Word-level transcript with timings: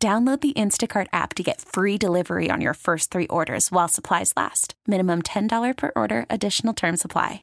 Download 0.00 0.40
the 0.40 0.52
Instacart 0.52 1.08
app 1.12 1.34
to 1.34 1.42
get 1.42 1.60
free 1.60 1.98
delivery 1.98 2.52
on 2.52 2.60
your 2.60 2.74
first 2.74 3.10
three 3.10 3.26
orders 3.26 3.72
while 3.72 3.88
supplies 3.88 4.32
last. 4.36 4.74
Minimum 4.86 5.22
$10 5.22 5.76
per 5.76 5.90
order, 5.96 6.24
additional 6.30 6.72
term 6.72 6.96
supply. 6.96 7.42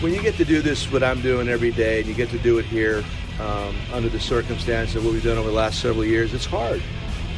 When 0.00 0.14
you 0.14 0.22
get 0.22 0.36
to 0.36 0.44
do 0.44 0.62
this, 0.62 0.92
what 0.92 1.02
I'm 1.02 1.20
doing 1.22 1.48
every 1.48 1.72
day, 1.72 1.98
and 1.98 2.08
you 2.08 2.14
get 2.14 2.30
to 2.30 2.38
do 2.38 2.60
it 2.60 2.66
here 2.66 3.02
um, 3.40 3.74
under 3.92 4.08
the 4.08 4.20
circumstances 4.20 4.94
of 4.94 5.04
what 5.04 5.12
we've 5.12 5.24
done 5.24 5.38
over 5.38 5.48
the 5.48 5.54
last 5.56 5.80
several 5.80 6.04
years, 6.04 6.32
it's 6.32 6.46
hard 6.46 6.80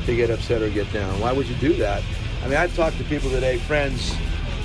to 0.05 0.15
get 0.15 0.29
upset 0.29 0.61
or 0.61 0.69
get 0.69 0.93
down. 0.93 1.19
Why 1.21 1.33
would 1.33 1.47
you 1.47 1.57
do 1.57 1.73
that? 1.77 2.03
I 2.45 2.47
mean, 2.47 2.59
I've 2.59 2.77
talked 2.77 2.99
to 2.99 3.05
people 3.05 3.31
today, 3.31 3.57
friends, 3.57 4.15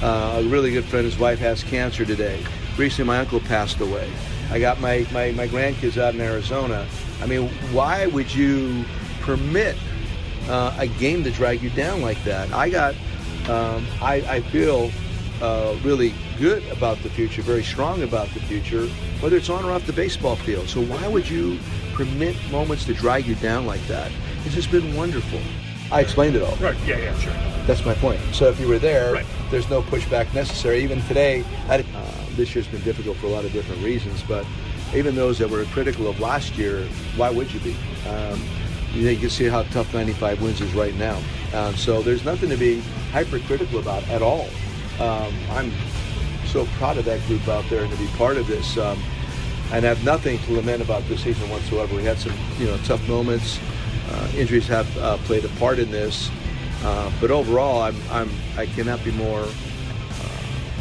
uh, 0.02 0.42
a 0.44 0.50
really 0.50 0.70
good 0.70 0.84
friend, 0.84 1.06
his 1.06 1.18
wife 1.18 1.40
has 1.40 1.64
cancer 1.64 2.04
today. 2.04 2.44
Recently, 2.78 3.08
my 3.08 3.20
uncle 3.20 3.40
passed 3.40 3.80
away. 3.80 4.12
I 4.52 4.60
got 4.60 4.82
my, 4.82 5.08
my, 5.14 5.32
my 5.32 5.48
grandkids 5.48 5.98
out 5.98 6.14
in 6.14 6.20
Arizona. 6.20 6.86
I 7.22 7.26
mean, 7.26 7.48
why 7.72 8.08
would 8.08 8.36
you 8.36 8.84
permit 9.22 9.78
uh, 10.50 10.76
a 10.78 10.88
game 10.88 11.24
to 11.24 11.32
drag 11.32 11.62
you 11.62 11.70
down 11.70 12.02
like 12.02 12.22
that? 12.26 12.52
I 12.52 12.70
got, 12.70 12.96
um, 13.48 13.88
I, 14.02 14.16
I 14.28 14.42
feel 14.42 14.92
uh, 15.42 15.74
really 15.82 16.14
good 16.38 16.68
about 16.74 17.02
the 17.02 17.10
future, 17.10 17.42
very 17.42 17.64
strong 17.64 18.04
about 18.04 18.28
the 18.34 18.42
future, 18.42 18.88
whether 19.22 19.38
it's 19.38 19.50
on 19.50 19.64
or 19.64 19.72
off 19.72 19.86
the 19.86 19.94
baseball 19.94 20.36
field. 20.36 20.68
So 20.68 20.82
why 20.82 21.08
would 21.08 21.30
you 21.30 21.58
permit 21.94 22.36
moments 22.52 22.84
to 22.86 22.94
drag 22.94 23.26
you 23.26 23.36
down 23.36 23.66
like 23.66 23.88
that? 23.88 24.12
It's 24.44 24.56
just 24.56 24.70
been 24.70 24.98
wonderful. 24.98 25.40
I 25.92 26.02
explained 26.02 26.36
it 26.36 26.44
all. 26.44 26.56
Right. 26.58 26.78
Yeah. 26.86 26.98
Yeah. 26.98 27.18
Sure. 27.20 27.34
That's 27.66 27.84
my 27.86 27.94
point. 27.96 28.20
So 28.32 28.48
if 28.50 28.60
you 28.60 28.68
were 28.68 28.80
there, 28.80 29.14
Right. 29.14 29.26
there's 29.52 29.70
no 29.70 29.82
pushback 29.82 30.34
necessary. 30.34 30.84
Even 30.84 31.02
today, 31.04 31.44
I, 31.68 31.80
uh, 31.80 31.84
this 32.36 32.54
year's 32.56 32.68
been 32.68 32.82
difficult 32.82 33.18
for 33.18 33.28
a 33.28 33.30
lot 33.30 33.46
of 33.46 33.54
different 33.54 33.84
reasons, 33.84 34.24
but 34.28 34.46
even 34.96 35.16
those 35.16 35.38
that 35.40 35.50
were 35.50 35.64
critical 35.66 36.08
of 36.08 36.20
last 36.20 36.58
year, 36.58 36.88
why 37.16 37.30
would 37.30 37.52
you 37.52 37.60
be? 37.60 37.76
Um, 38.08 38.42
you, 38.94 39.04
know, 39.06 39.12
you 39.12 39.18
can 39.18 39.30
see 39.30 39.46
how 39.48 39.64
tough 39.64 39.94
95 39.94 40.42
wins 40.42 40.62
is 40.62 40.74
right 40.74 40.96
now. 40.96 41.20
Um, 41.54 41.76
so 41.76 42.02
there's 42.02 42.26
nothing 42.26 42.50
to 42.50 42.58
be 42.58 42.82
hypercritical 43.12 43.80
about 43.80 44.08
at 44.10 44.22
all. 44.24 44.48
Um, 45.00 45.34
I'm 45.52 45.72
so 46.48 46.66
proud 46.78 46.98
of 46.98 47.06
that 47.06 47.24
group 47.28 47.48
out 47.48 47.66
there 47.70 47.84
and 47.84 47.92
to 47.92 47.98
be 48.00 48.08
part 48.18 48.38
of 48.38 48.48
this. 48.48 48.78
Um, 48.78 49.00
and 49.72 49.86
have 49.86 50.04
nothing 50.04 50.40
to 50.40 50.54
lament 50.54 50.82
about 50.82 51.08
this 51.08 51.22
season 51.22 51.48
whatsoever. 51.50 51.96
We 51.96 52.04
had 52.04 52.18
some, 52.18 52.34
you 52.58 52.66
know, 52.66 52.78
tough 52.86 53.08
moments. 53.08 53.60
Uh, 54.10 54.28
injuries 54.36 54.68
have 54.68 54.88
uh, 54.98 55.18
played 55.30 55.46
a 55.46 55.50
part 55.60 55.78
in 55.78 55.92
this, 55.92 56.32
uh, 56.84 57.12
but 57.22 57.30
overall, 57.30 57.82
I'm, 57.82 57.96
I'm, 58.10 58.30
I 58.58 58.66
cannot 58.66 59.04
be 59.04 59.12
more 59.12 59.44
uh, 59.44 59.48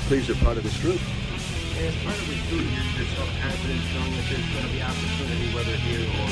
pleased 0.08 0.30
or 0.30 0.34
proud 0.36 0.56
of 0.56 0.62
this 0.62 0.80
group. 0.80 1.00
As 1.78 1.94
part 2.02 2.16
of 2.16 2.28
recruiting, 2.28 2.72
your, 2.72 2.84
your 2.96 3.06
self-confidence, 3.14 3.84
knowing 3.94 4.12
that 4.16 4.24
there's 4.30 4.48
going 4.52 4.64
to 4.66 4.72
be 4.72 4.82
opportunity, 4.82 5.54
whether 5.54 5.76
here 5.76 6.00
or. 6.08 6.28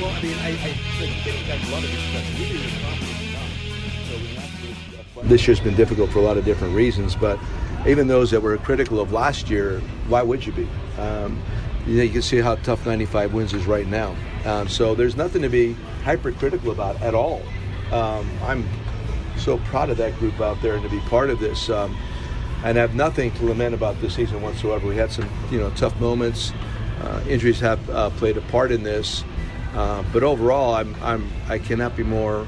Well, 0.00 0.10
I 0.10 0.22
mean, 0.22 0.38
I, 0.38 0.50
I 0.50 0.70
like, 1.00 1.24
getting 1.24 1.46
back 1.48 1.60
to 1.60 1.68
a 1.68 1.72
lot 1.72 1.84
of 1.84 1.90
this 1.90 2.00
stuff, 2.00 2.24
really 2.38 2.62
is 2.62 2.82
not. 2.82 2.96
So 4.06 4.14
when 4.16 4.30
you 4.30 5.22
to- 5.22 5.28
This 5.28 5.46
year's 5.46 5.60
been 5.60 5.74
difficult 5.74 6.10
for 6.10 6.20
a 6.20 6.22
lot 6.22 6.36
of 6.36 6.44
different 6.44 6.74
reasons, 6.74 7.16
but 7.16 7.38
even 7.86 8.06
those 8.06 8.30
that 8.30 8.40
were 8.40 8.56
critical 8.58 9.00
of 9.00 9.12
last 9.12 9.50
year, 9.50 9.80
why 10.08 10.22
would 10.22 10.46
you 10.46 10.52
be? 10.52 10.68
Um, 10.98 11.42
you, 11.86 12.08
can 12.08 12.22
see 12.22 12.38
how 12.38 12.56
tough 12.56 12.86
95 12.86 13.32
wins 13.34 13.52
is 13.52 13.66
right 13.66 13.86
now. 13.86 14.14
Um, 14.44 14.68
so 14.68 14.94
there's 14.94 15.16
nothing 15.16 15.42
to 15.42 15.48
be 15.48 15.74
hypercritical 16.04 16.70
about 16.70 17.00
at 17.02 17.14
all. 17.14 17.42
Um, 17.90 18.28
I'm 18.42 18.68
so 19.38 19.58
proud 19.58 19.90
of 19.90 19.96
that 19.98 20.16
group 20.18 20.40
out 20.40 20.60
there 20.62 20.74
and 20.74 20.82
to 20.82 20.88
be 20.88 21.00
part 21.00 21.30
of 21.30 21.38
this. 21.40 21.68
Um, 21.70 21.96
and 22.64 22.78
have 22.78 22.94
nothing 22.94 23.32
to 23.32 23.44
lament 23.44 23.74
about 23.74 24.00
this 24.00 24.14
season 24.14 24.40
whatsoever. 24.40 24.86
We 24.86 24.96
had 24.96 25.10
some, 25.10 25.28
you 25.50 25.58
know, 25.58 25.70
tough 25.70 25.98
moments. 26.00 26.52
Uh, 27.00 27.22
injuries 27.28 27.58
have 27.60 27.90
uh, 27.90 28.10
played 28.10 28.36
a 28.36 28.40
part 28.42 28.70
in 28.70 28.84
this, 28.84 29.24
uh, 29.74 30.04
but 30.12 30.22
overall, 30.22 30.74
I'm, 30.74 30.94
I'm, 31.02 31.28
I 31.48 31.58
cannot 31.58 31.96
be 31.96 32.04
more 32.04 32.46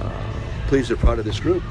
uh, 0.00 0.22
pleased 0.68 0.90
or 0.92 0.96
proud 0.96 1.18
of 1.18 1.24
this 1.24 1.40
group. 1.40 1.64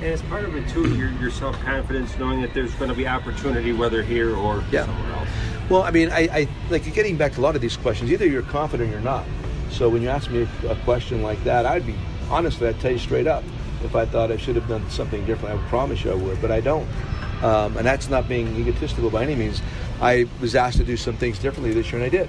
And 0.00 0.12
as 0.12 0.22
part 0.22 0.44
of 0.44 0.56
it 0.56 0.68
too, 0.68 0.92
your, 0.96 1.12
your 1.12 1.30
self-confidence, 1.30 2.18
knowing 2.18 2.42
that 2.42 2.52
there's 2.52 2.74
going 2.74 2.90
to 2.90 2.96
be 2.96 3.06
opportunity, 3.06 3.72
whether 3.72 4.02
here 4.02 4.34
or 4.34 4.64
Yeah. 4.72 4.86
somewhere 4.86 5.12
else. 5.12 5.13
Well, 5.70 5.82
I 5.82 5.90
mean, 5.90 6.10
I, 6.10 6.28
I 6.30 6.48
like 6.70 6.92
getting 6.92 7.16
back 7.16 7.32
to 7.32 7.40
a 7.40 7.42
lot 7.42 7.56
of 7.56 7.62
these 7.62 7.76
questions. 7.76 8.12
Either 8.12 8.26
you're 8.26 8.42
confident 8.42 8.90
or 8.90 8.92
you're 8.92 9.00
not. 9.00 9.24
So 9.70 9.88
when 9.88 10.02
you 10.02 10.08
ask 10.08 10.30
me 10.30 10.46
a, 10.62 10.68
a 10.68 10.76
question 10.84 11.22
like 11.22 11.42
that, 11.44 11.64
I'd 11.64 11.86
be 11.86 11.94
honestly, 12.30 12.68
I'd 12.68 12.78
tell 12.80 12.92
you 12.92 12.98
straight 12.98 13.26
up. 13.26 13.42
If 13.82 13.94
I 13.94 14.04
thought 14.04 14.30
I 14.30 14.36
should 14.36 14.56
have 14.56 14.68
done 14.68 14.88
something 14.90 15.24
different, 15.26 15.54
I 15.54 15.56
would 15.56 15.66
promise 15.66 16.04
you 16.04 16.12
I 16.12 16.14
would, 16.14 16.40
but 16.40 16.50
I 16.50 16.60
don't. 16.60 16.88
Um, 17.42 17.76
and 17.76 17.86
that's 17.86 18.08
not 18.08 18.28
being 18.28 18.54
egotistical 18.56 19.10
by 19.10 19.22
any 19.22 19.34
means. 19.34 19.60
I 20.00 20.26
was 20.40 20.54
asked 20.54 20.78
to 20.78 20.84
do 20.84 20.96
some 20.96 21.16
things 21.16 21.38
differently 21.38 21.72
this 21.72 21.92
year, 21.92 22.02
and 22.02 22.04
I 22.04 22.08
did. 22.08 22.28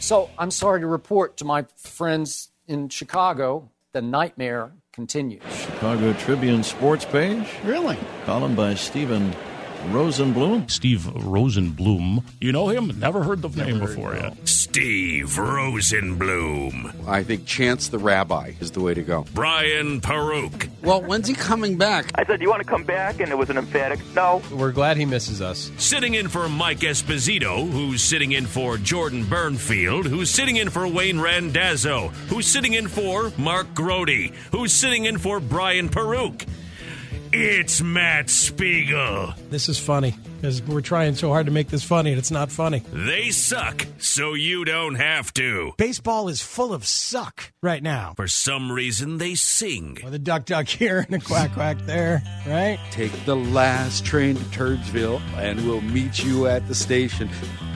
So 0.00 0.30
I'm 0.38 0.50
sorry 0.50 0.80
to 0.80 0.86
report 0.86 1.36
to 1.38 1.44
my 1.44 1.66
friends 1.76 2.48
in 2.66 2.88
Chicago, 2.88 3.70
the 3.92 4.02
nightmare 4.02 4.72
continues. 4.92 5.42
Chicago 5.54 6.12
Tribune 6.14 6.62
sports 6.62 7.04
page. 7.04 7.46
Really? 7.64 7.96
Column 8.24 8.54
by 8.54 8.74
Stephen 8.74 9.34
Rosenbloom. 9.86 10.70
Steve 10.70 11.00
Rosenbloom. 11.00 12.22
You 12.40 12.52
know 12.52 12.68
him? 12.68 12.98
Never 12.98 13.22
heard 13.22 13.42
the 13.42 13.48
name 13.48 13.78
before 13.78 14.14
yet. 14.14 14.36
Steve 14.46 15.26
Rosenbloom. 15.36 17.08
I 17.08 17.22
think 17.22 17.46
Chance 17.46 17.88
the 17.88 17.98
Rabbi 17.98 18.52
is 18.60 18.72
the 18.72 18.80
way 18.80 18.92
to 18.94 19.02
go. 19.02 19.24
Brian 19.32 20.00
Peruk. 20.00 20.68
Well, 20.82 21.00
when's 21.02 21.26
he 21.26 21.34
coming 21.34 21.78
back? 21.78 22.10
I 22.16 22.24
said, 22.24 22.38
"Do 22.38 22.44
you 22.44 22.50
want 22.50 22.62
to 22.62 22.68
come 22.68 22.84
back?" 22.84 23.20
And 23.20 23.30
it 23.30 23.38
was 23.38 23.48
an 23.50 23.56
emphatic 23.56 24.00
no. 24.14 24.42
We're 24.52 24.72
glad 24.72 24.96
he 24.98 25.04
misses 25.06 25.40
us. 25.40 25.70
Sitting 25.78 26.14
in 26.14 26.28
for 26.28 26.48
Mike 26.48 26.80
Esposito, 26.80 27.70
who's 27.70 28.02
sitting 28.02 28.32
in 28.32 28.46
for 28.46 28.76
Jordan 28.76 29.24
Bernfield, 29.24 30.06
who's 30.06 30.28
sitting 30.30 30.56
in 30.56 30.68
for 30.70 30.86
Wayne 30.86 31.20
Randazzo, 31.20 32.08
who's 32.28 32.46
sitting 32.46 32.74
in 32.74 32.88
for 32.88 33.32
Mark 33.38 33.74
Grote, 33.74 34.32
who's 34.52 34.72
sitting 34.72 35.06
in 35.06 35.18
for 35.18 35.40
Brian 35.40 35.88
Peruk. 35.88 36.46
It's 37.30 37.82
Matt 37.82 38.30
Spiegel. 38.30 39.34
This 39.50 39.68
is 39.68 39.78
funny 39.78 40.14
because 40.36 40.62
we're 40.62 40.80
trying 40.80 41.14
so 41.14 41.28
hard 41.28 41.44
to 41.44 41.52
make 41.52 41.68
this 41.68 41.84
funny 41.84 42.10
and 42.10 42.18
it's 42.18 42.30
not 42.30 42.50
funny. 42.50 42.82
They 42.90 43.28
suck, 43.30 43.86
so 43.98 44.32
you 44.32 44.64
don't 44.64 44.94
have 44.94 45.34
to. 45.34 45.74
Baseball 45.76 46.28
is 46.28 46.40
full 46.40 46.72
of 46.72 46.86
suck 46.86 47.52
right 47.62 47.82
now. 47.82 48.14
For 48.16 48.28
some 48.28 48.72
reason, 48.72 49.18
they 49.18 49.34
sing. 49.34 49.98
With 50.02 50.14
a 50.14 50.18
duck 50.18 50.46
duck 50.46 50.68
here 50.68 51.00
and 51.00 51.20
a 51.20 51.24
quack 51.24 51.52
quack 51.52 51.78
there, 51.80 52.22
right? 52.46 52.78
Take 52.90 53.12
the 53.26 53.36
last 53.36 54.06
train 54.06 54.36
to 54.36 54.44
Turdsville 54.44 55.20
and 55.36 55.66
we'll 55.66 55.82
meet 55.82 56.24
you 56.24 56.46
at 56.46 56.66
the 56.66 56.74
station. 56.74 57.28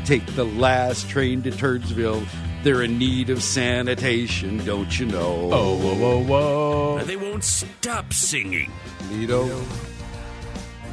Take 0.06 0.24
the 0.34 0.46
last 0.46 1.10
train 1.10 1.42
to 1.42 1.50
Turdsville. 1.50 2.26
They're 2.62 2.82
in 2.82 2.96
need 2.96 3.28
of 3.28 3.42
sanitation, 3.42 4.64
don't 4.64 4.98
you 4.98 5.06
know? 5.06 5.50
Oh, 5.52 5.76
whoa, 5.76 5.94
whoa, 5.94 6.24
whoa. 6.24 6.71
They 7.12 7.16
won't 7.16 7.44
stop 7.44 8.10
singing. 8.14 8.72
Lido. 9.10 9.44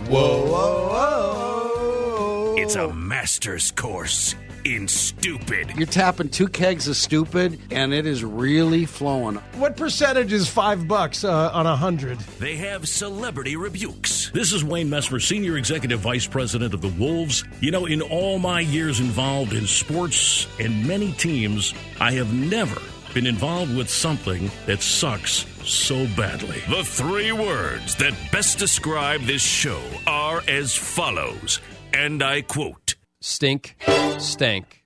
Whoa, 0.09 0.45
whoa, 0.47 0.89
whoa. 0.89 2.55
It's 2.57 2.75
a 2.75 2.91
master's 2.91 3.71
course 3.71 4.35
in 4.65 4.89
stupid. 4.89 5.71
You're 5.77 5.87
tapping 5.87 6.27
two 6.27 6.49
kegs 6.49 6.89
of 6.89 6.97
stupid, 6.97 7.57
and 7.71 7.93
it 7.93 8.05
is 8.05 8.21
really 8.21 8.83
flowing. 8.85 9.35
What 9.55 9.77
percentage 9.77 10.33
is 10.33 10.49
five 10.49 10.89
bucks 10.89 11.23
uh, 11.23 11.51
on 11.53 11.65
a 11.65 11.77
hundred? 11.77 12.19
They 12.37 12.57
have 12.57 12.89
celebrity 12.89 13.55
rebukes. 13.55 14.29
This 14.31 14.51
is 14.51 14.61
Wayne 14.61 14.89
Messmer, 14.89 15.25
Senior 15.25 15.55
Executive 15.55 16.01
Vice 16.01 16.27
President 16.27 16.73
of 16.73 16.81
the 16.81 16.89
Wolves. 17.01 17.45
You 17.61 17.71
know, 17.71 17.85
in 17.85 18.01
all 18.01 18.39
my 18.39 18.59
years 18.59 18.99
involved 18.99 19.53
in 19.53 19.65
sports 19.65 20.47
and 20.59 20.85
many 20.85 21.13
teams, 21.13 21.73
I 22.01 22.11
have 22.11 22.33
never 22.33 22.81
been 23.13 23.27
involved 23.27 23.75
with 23.75 23.89
something 23.89 24.49
that 24.65 24.81
sucks 24.81 25.45
so 25.63 26.05
badly. 26.15 26.61
The 26.69 26.83
three 26.83 27.31
words 27.31 27.95
that 27.95 28.13
best 28.31 28.59
describe 28.59 29.21
this 29.21 29.41
show 29.41 29.81
are 30.07 30.41
as 30.47 30.75
follows, 30.75 31.59
and 31.93 32.21
I 32.23 32.41
quote 32.41 32.95
stink, 33.21 33.75
stank, 34.17 34.83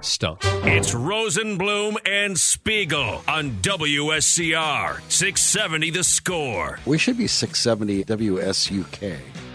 stunk. 0.00 0.40
It's 0.64 0.94
Rosenbloom 0.94 1.96
and 2.06 2.38
Spiegel 2.38 3.22
on 3.28 3.50
WSCR 3.62 5.00
670 5.10 5.90
The 5.90 6.04
Score. 6.04 6.78
We 6.86 6.98
should 6.98 7.18
be 7.18 7.26
670 7.26 8.04
WSUK. 8.04 9.45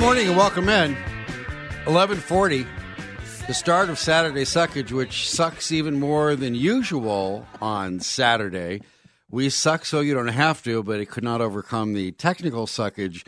Morning 0.00 0.28
and 0.28 0.36
welcome 0.36 0.70
in. 0.70 0.94
1140, 1.84 2.66
the 3.46 3.52
start 3.52 3.90
of 3.90 3.98
Saturday 3.98 4.44
Suckage, 4.44 4.92
which 4.92 5.28
sucks 5.28 5.70
even 5.70 6.00
more 6.00 6.34
than 6.34 6.54
usual 6.54 7.46
on 7.60 8.00
Saturday. 8.00 8.80
We 9.28 9.50
suck 9.50 9.84
so 9.84 10.00
you 10.00 10.14
don't 10.14 10.28
have 10.28 10.62
to, 10.62 10.82
but 10.82 11.00
it 11.00 11.10
could 11.10 11.22
not 11.22 11.42
overcome 11.42 11.92
the 11.92 12.12
technical 12.12 12.66
suckage, 12.66 13.26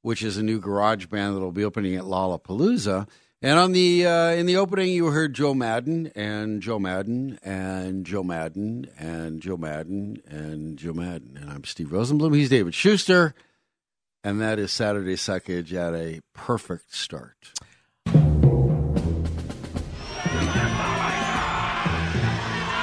which 0.00 0.22
is 0.22 0.38
a 0.38 0.42
new 0.42 0.58
garage 0.58 1.04
band 1.04 1.36
that'll 1.36 1.52
be 1.52 1.64
opening 1.64 1.96
at 1.96 2.04
Lollapalooza. 2.04 3.06
And 3.42 3.58
on 3.58 3.72
the 3.72 4.06
uh, 4.06 4.30
in 4.30 4.46
the 4.46 4.56
opening, 4.56 4.88
you 4.94 5.08
heard 5.08 5.34
Joe 5.34 5.52
Maddon 5.52 6.10
and 6.16 6.62
Joe 6.62 6.78
Maddon 6.78 7.38
and 7.44 8.06
Joe 8.06 8.22
Maddon 8.22 8.88
and 8.98 9.42
Joe 9.42 9.58
Maddon 9.58 10.22
and 10.26 10.78
Joe 10.78 10.94
Maddon. 10.94 11.36
And 11.38 11.50
I'm 11.50 11.64
Steve 11.64 11.88
Rosenbloom. 11.88 12.34
He's 12.34 12.48
David 12.48 12.74
Schuster. 12.74 13.34
And 14.26 14.40
that 14.40 14.58
is 14.58 14.72
Saturday 14.72 15.14
Suckage 15.14 15.72
at 15.72 15.94
a 15.94 16.20
perfect 16.34 16.92
start. 16.92 17.52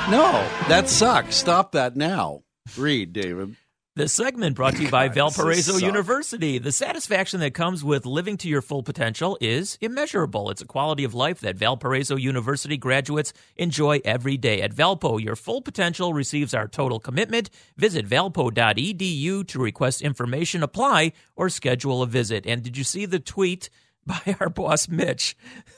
No, 0.10 0.48
that 0.70 0.86
sucks. 0.88 1.36
Stop 1.36 1.74
that 1.74 1.98
now. 1.98 2.44
Read, 2.78 3.12
David. 3.12 3.58
The 3.96 4.08
segment 4.08 4.56
brought 4.56 4.76
to 4.78 4.82
you 4.82 4.90
by 4.90 5.08
God, 5.08 5.36
Valparaiso. 5.36 5.78
University. 5.78 6.58
The 6.58 6.72
satisfaction 6.72 7.40
that 7.42 7.54
comes 7.54 7.84
with 7.84 8.08
living 8.08 8.38
to 8.38 8.48
your 8.48 8.64
full 8.64 8.82
potential 8.82 9.38
is 9.40 9.78
immeasurable. 9.82 10.50
It's 10.50 10.64
a 10.64 10.66
quality 10.66 11.04
of 11.04 11.14
life 11.14 11.42
that 11.42 11.58
Valparaiso 11.58 12.16
University 12.16 12.76
graduates 12.76 13.34
enjoy 13.56 14.02
every 14.04 14.36
day. 14.36 14.64
At 14.64 14.74
Valpo, 14.74 15.22
your 15.22 15.36
full 15.36 15.62
potential 15.62 16.12
receives 16.12 16.56
our 16.56 16.68
total 16.68 17.00
commitment. 17.00 17.52
Visit 17.78 18.08
valpo.edu 18.08 19.48
to 19.48 19.60
request 19.60 20.02
information, 20.02 20.64
apply, 20.64 21.12
or 21.36 21.50
schedule 21.50 22.02
a 22.02 22.08
visit. 22.08 22.48
And 22.48 22.64
did 22.64 22.76
you 22.76 22.84
see 22.84 23.06
the 23.06 23.20
tweet 23.20 23.70
by 24.08 24.36
our 24.40 24.50
boss, 24.50 24.90
Mitch, 24.90 25.38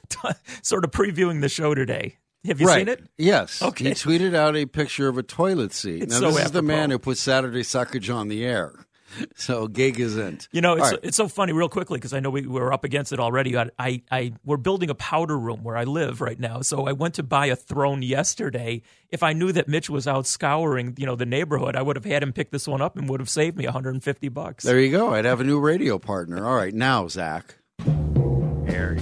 sort 0.61 0.85
of 0.85 0.91
previewing 0.91 1.41
the 1.41 1.49
show 1.49 1.75
today? 1.75 2.15
Have 2.45 2.61
you 2.61 2.67
right. 2.67 2.79
seen 2.79 2.87
it? 2.87 3.03
Yes. 3.17 3.61
Okay. 3.61 3.85
He 3.85 3.91
tweeted 3.91 4.35
out 4.35 4.55
a 4.55 4.65
picture 4.65 5.07
of 5.07 5.17
a 5.17 5.23
toilet 5.23 5.73
seat. 5.73 6.03
It's 6.03 6.13
now, 6.13 6.29
so 6.29 6.35
this 6.35 6.45
is 6.45 6.51
the 6.51 6.61
man 6.61 6.91
who 6.91 6.99
put 6.99 7.17
Saturday 7.17 7.61
Suckage 7.61 8.13
on 8.13 8.27
the 8.27 8.45
air. 8.45 8.85
So, 9.35 9.67
gig 9.67 9.99
isn't. 9.99 10.47
You 10.51 10.61
know, 10.61 10.73
it's, 10.73 10.83
All 10.83 10.91
right. 10.91 10.99
it's 11.03 11.17
so 11.17 11.27
funny, 11.27 11.53
real 11.53 11.69
quickly, 11.69 11.97
because 11.97 12.13
I 12.13 12.19
know 12.19 12.29
we 12.29 12.45
were 12.47 12.73
up 12.73 12.83
against 12.83 13.13
it 13.13 13.19
already. 13.19 13.57
I, 13.57 13.69
I, 13.79 14.01
I, 14.11 14.33
we're 14.43 14.57
building 14.57 14.89
a 14.89 14.95
powder 14.95 15.37
room 15.37 15.63
where 15.63 15.77
I 15.77 15.85
live 15.85 16.21
right 16.21 16.39
now. 16.39 16.61
So 16.61 16.85
I 16.85 16.91
went 16.91 17.13
to 17.15 17.23
buy 17.23 17.45
a 17.47 17.55
throne 17.55 18.01
yesterday. 18.01 18.81
If 19.09 19.23
I 19.23 19.33
knew 19.33 19.51
that 19.53 19.67
Mitch 19.67 19.89
was 19.89 20.07
out 20.07 20.27
scouring, 20.27 20.95
you 20.97 21.05
know, 21.05 21.15
the 21.15 21.25
neighborhood, 21.25 21.75
I 21.75 21.81
would 21.81 21.95
have 21.95 22.05
had 22.05 22.23
him 22.23 22.33
pick 22.33 22.51
this 22.51 22.67
one 22.67 22.81
up 22.81 22.97
and 22.97 23.07
would 23.09 23.19
have 23.19 23.29
saved 23.29 23.57
me 23.57 23.65
150 23.65 24.27
bucks. 24.29 24.63
There 24.63 24.79
you 24.79 24.91
go. 24.91 25.13
I'd 25.13 25.25
have 25.25 25.39
a 25.39 25.45
new 25.45 25.59
radio 25.59 25.97
partner. 25.97 26.45
All 26.45 26.55
right, 26.55 26.73
now, 26.73 27.07
Zach. 27.07 27.55
There 28.65 28.97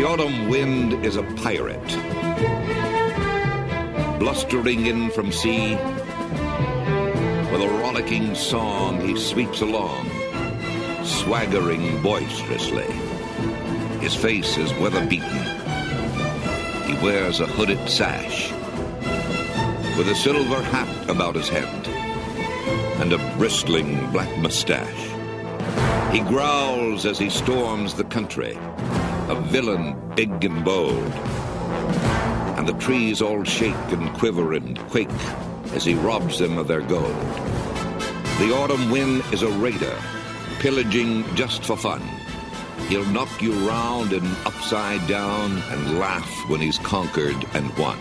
The 0.00 0.06
autumn 0.06 0.48
wind 0.48 1.04
is 1.04 1.16
a 1.16 1.22
pirate. 1.22 1.78
Blustering 4.18 4.86
in 4.86 5.10
from 5.10 5.30
sea, 5.30 5.74
with 7.52 7.60
a 7.60 7.78
rollicking 7.82 8.34
song 8.34 8.98
he 9.06 9.14
sweeps 9.20 9.60
along, 9.60 10.08
swaggering 11.04 12.00
boisterously. 12.00 12.90
His 14.00 14.14
face 14.14 14.56
is 14.56 14.72
weather 14.78 15.04
beaten. 15.04 15.44
He 16.86 16.94
wears 17.04 17.40
a 17.40 17.46
hooded 17.46 17.86
sash, 17.86 18.50
with 19.98 20.08
a 20.08 20.14
silver 20.14 20.62
hat 20.62 21.10
about 21.10 21.34
his 21.34 21.50
head, 21.50 21.86
and 23.02 23.12
a 23.12 23.36
bristling 23.36 24.10
black 24.12 24.34
mustache. 24.38 25.10
He 26.10 26.20
growls 26.20 27.04
as 27.04 27.18
he 27.18 27.28
storms 27.28 27.92
the 27.92 28.04
country, 28.04 28.56
a 29.30 29.40
villain 29.42 29.94
big 30.16 30.44
and 30.44 30.64
bold. 30.64 31.12
And 32.58 32.66
the 32.66 32.72
trees 32.80 33.22
all 33.22 33.44
shake 33.44 33.92
and 33.92 34.12
quiver 34.14 34.54
and 34.54 34.76
quake 34.88 35.08
as 35.72 35.84
he 35.84 35.94
robs 35.94 36.40
them 36.40 36.58
of 36.58 36.66
their 36.66 36.80
gold. 36.80 37.14
The 38.40 38.52
autumn 38.52 38.90
wind 38.90 39.22
is 39.32 39.42
a 39.42 39.48
raider, 39.48 39.96
pillaging 40.58 41.24
just 41.36 41.62
for 41.62 41.76
fun. 41.76 42.02
He'll 42.88 43.06
knock 43.06 43.40
you 43.40 43.52
round 43.68 44.12
and 44.12 44.26
upside 44.44 45.06
down 45.06 45.58
and 45.68 46.00
laugh 46.00 46.28
when 46.48 46.60
he's 46.60 46.78
conquered 46.78 47.36
and 47.54 47.72
won. 47.78 47.98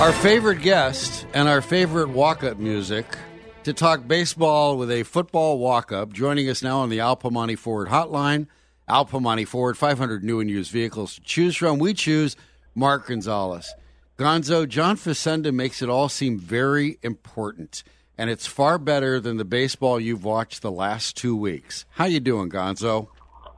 Our 0.00 0.12
favorite 0.12 0.60
guest 0.60 1.24
and 1.34 1.48
our 1.48 1.62
favorite 1.62 2.08
walk 2.08 2.42
up 2.42 2.58
music 2.58 3.06
to 3.66 3.72
talk 3.72 4.06
baseball 4.06 4.76
with 4.76 4.92
a 4.92 5.02
football 5.02 5.58
walk 5.58 5.90
up. 5.90 6.12
Joining 6.12 6.48
us 6.48 6.62
now 6.62 6.78
on 6.78 6.88
the 6.88 7.00
Al 7.00 7.16
Piemonte 7.16 7.58
Ford 7.58 7.88
hotline. 7.88 8.46
Al 8.86 9.04
Piemonte 9.04 9.44
Ford, 9.44 9.76
500 9.76 10.22
new 10.22 10.38
and 10.38 10.48
used 10.48 10.70
vehicles 10.70 11.16
to 11.16 11.20
choose 11.22 11.56
from. 11.56 11.80
We 11.80 11.92
choose 11.92 12.36
Mark 12.76 13.08
Gonzalez. 13.08 13.74
Gonzo, 14.18 14.68
John 14.68 14.96
Facenda 14.96 15.52
makes 15.52 15.82
it 15.82 15.88
all 15.88 16.08
seem 16.08 16.38
very 16.38 17.00
important, 17.02 17.82
and 18.16 18.30
it's 18.30 18.46
far 18.46 18.78
better 18.78 19.18
than 19.18 19.36
the 19.36 19.44
baseball 19.44 19.98
you've 19.98 20.22
watched 20.22 20.62
the 20.62 20.70
last 20.70 21.16
two 21.16 21.34
weeks. 21.34 21.86
How 21.90 22.04
you 22.04 22.20
doing, 22.20 22.48
Gonzo? 22.48 23.08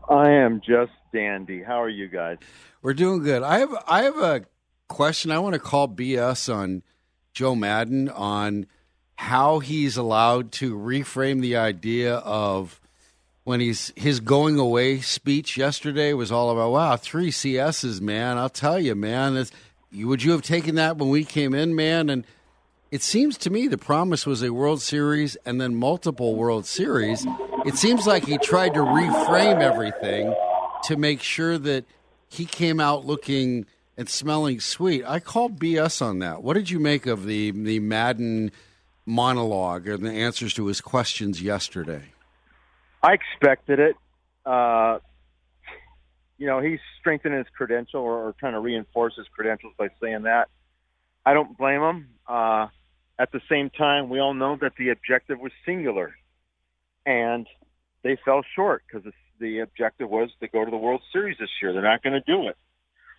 I 0.09 0.31
am 0.31 0.63
just 0.67 0.93
dandy. 1.13 1.63
How 1.63 1.83
are 1.83 1.91
you 1.91 2.09
guys? 2.09 2.39
We're 2.81 2.95
doing 2.95 3.23
good. 3.23 3.43
I 3.43 3.59
have 3.59 3.77
I 3.87 4.05
have 4.05 4.17
a 4.17 4.47
question. 4.89 5.31
I 5.31 5.39
want 5.39 5.53
to 5.53 5.61
call 5.61 5.87
BS 5.87 6.51
on 6.51 6.83
Joe 7.35 7.55
Maddon 7.55 8.09
on 8.09 8.65
how 9.19 9.59
he's 9.59 9.97
allowed 9.97 10.53
to 10.53 10.79
reframe 10.79 11.41
the 11.41 11.57
idea 11.57 12.15
of 12.19 12.81
when 13.43 13.59
he's 13.59 13.93
his 13.97 14.21
going 14.21 14.61
away 14.61 15.01
speech 15.01 15.57
yesterday 15.57 16.13
was 16.13 16.31
all 16.31 16.51
about 16.51 16.71
wow 16.71 16.97
three 16.97 17.33
CSs 17.33 18.01
man. 18.01 18.39
I'll 18.39 18.49
tell 18.49 18.79
you 18.79 18.95
man, 18.95 19.45
would 19.93 20.23
you 20.23 20.31
have 20.31 20.43
taken 20.43 20.77
that 20.77 20.99
when 20.99 21.09
we 21.09 21.25
came 21.25 21.53
in 21.53 21.75
man? 21.75 22.11
And 22.11 22.25
it 22.93 23.03
seems 23.03 23.37
to 23.39 23.51
me 23.51 23.67
the 23.67 23.77
promise 23.77 24.25
was 24.25 24.41
a 24.41 24.53
World 24.53 24.81
Series 24.81 25.35
and 25.45 25.61
then 25.61 25.75
multiple 25.75 26.37
World 26.37 26.65
Series. 26.65 27.27
It 27.67 27.75
seems 27.75 28.07
like 28.07 28.25
he 28.25 28.39
tried 28.39 28.75
to 28.75 28.81
reframe 28.81 29.61
everything 29.61 30.33
to 30.85 30.97
make 30.97 31.23
sure 31.23 31.59
that 31.59 31.85
he 32.29 32.45
came 32.45 32.79
out 32.79 33.05
looking 33.05 33.67
and 33.97 34.09
smelling 34.09 34.61
sweet. 34.61 35.05
I 35.05 35.19
call 35.19 35.51
BS 35.51 36.01
on 36.01 36.21
that. 36.21 36.45
What 36.45 36.55
did 36.55 36.71
you 36.71 36.79
make 36.79 37.07
of 37.07 37.27
the 37.27 37.51
the 37.51 37.81
Maddon 37.81 38.53
monologue 39.09 39.89
and 39.89 40.05
the 40.05 40.13
answers 40.13 40.55
to 40.55 40.67
his 40.67 40.81
questions 40.81 41.43
yesterday? 41.43 42.13
I 43.03 43.15
expected 43.15 43.81
it. 43.81 43.97
Uh, 44.45 44.99
you 46.37 46.47
know, 46.47 46.61
he's 46.61 46.79
strengthening 47.01 47.39
his 47.39 47.47
credential 47.57 48.01
or, 48.01 48.29
or 48.29 48.35
trying 48.39 48.53
to 48.53 48.61
reinforce 48.61 49.15
his 49.17 49.27
credentials 49.29 49.73
by 49.77 49.89
saying 50.01 50.23
that. 50.23 50.49
I 51.27 51.35
don't 51.35 51.57
blame 51.59 51.81
him. 51.81 52.09
Uh, 52.27 52.69
at 53.19 53.33
the 53.33 53.41
same 53.49 53.71
time, 53.71 54.09
we 54.09 54.21
all 54.21 54.35
know 54.35 54.57
that 54.61 54.73
the 54.79 54.91
objective 54.91 55.41
was 55.41 55.53
singular, 55.67 56.15
and 57.05 57.47
they 58.03 58.17
fell 58.25 58.43
short 58.55 58.85
because 58.87 59.11
the 59.41 59.61
objective 59.61 60.09
was 60.09 60.31
to 60.41 60.49
go 60.49 60.65
to 60.65 60.71
the 60.71 60.77
World 60.77 61.03
Series 61.13 61.37
this 61.39 61.51
year. 61.61 61.73
They're 61.73 61.83
not 61.83 62.03
going 62.03 62.13
to 62.13 62.21
do 62.21 62.49
it. 62.49 62.57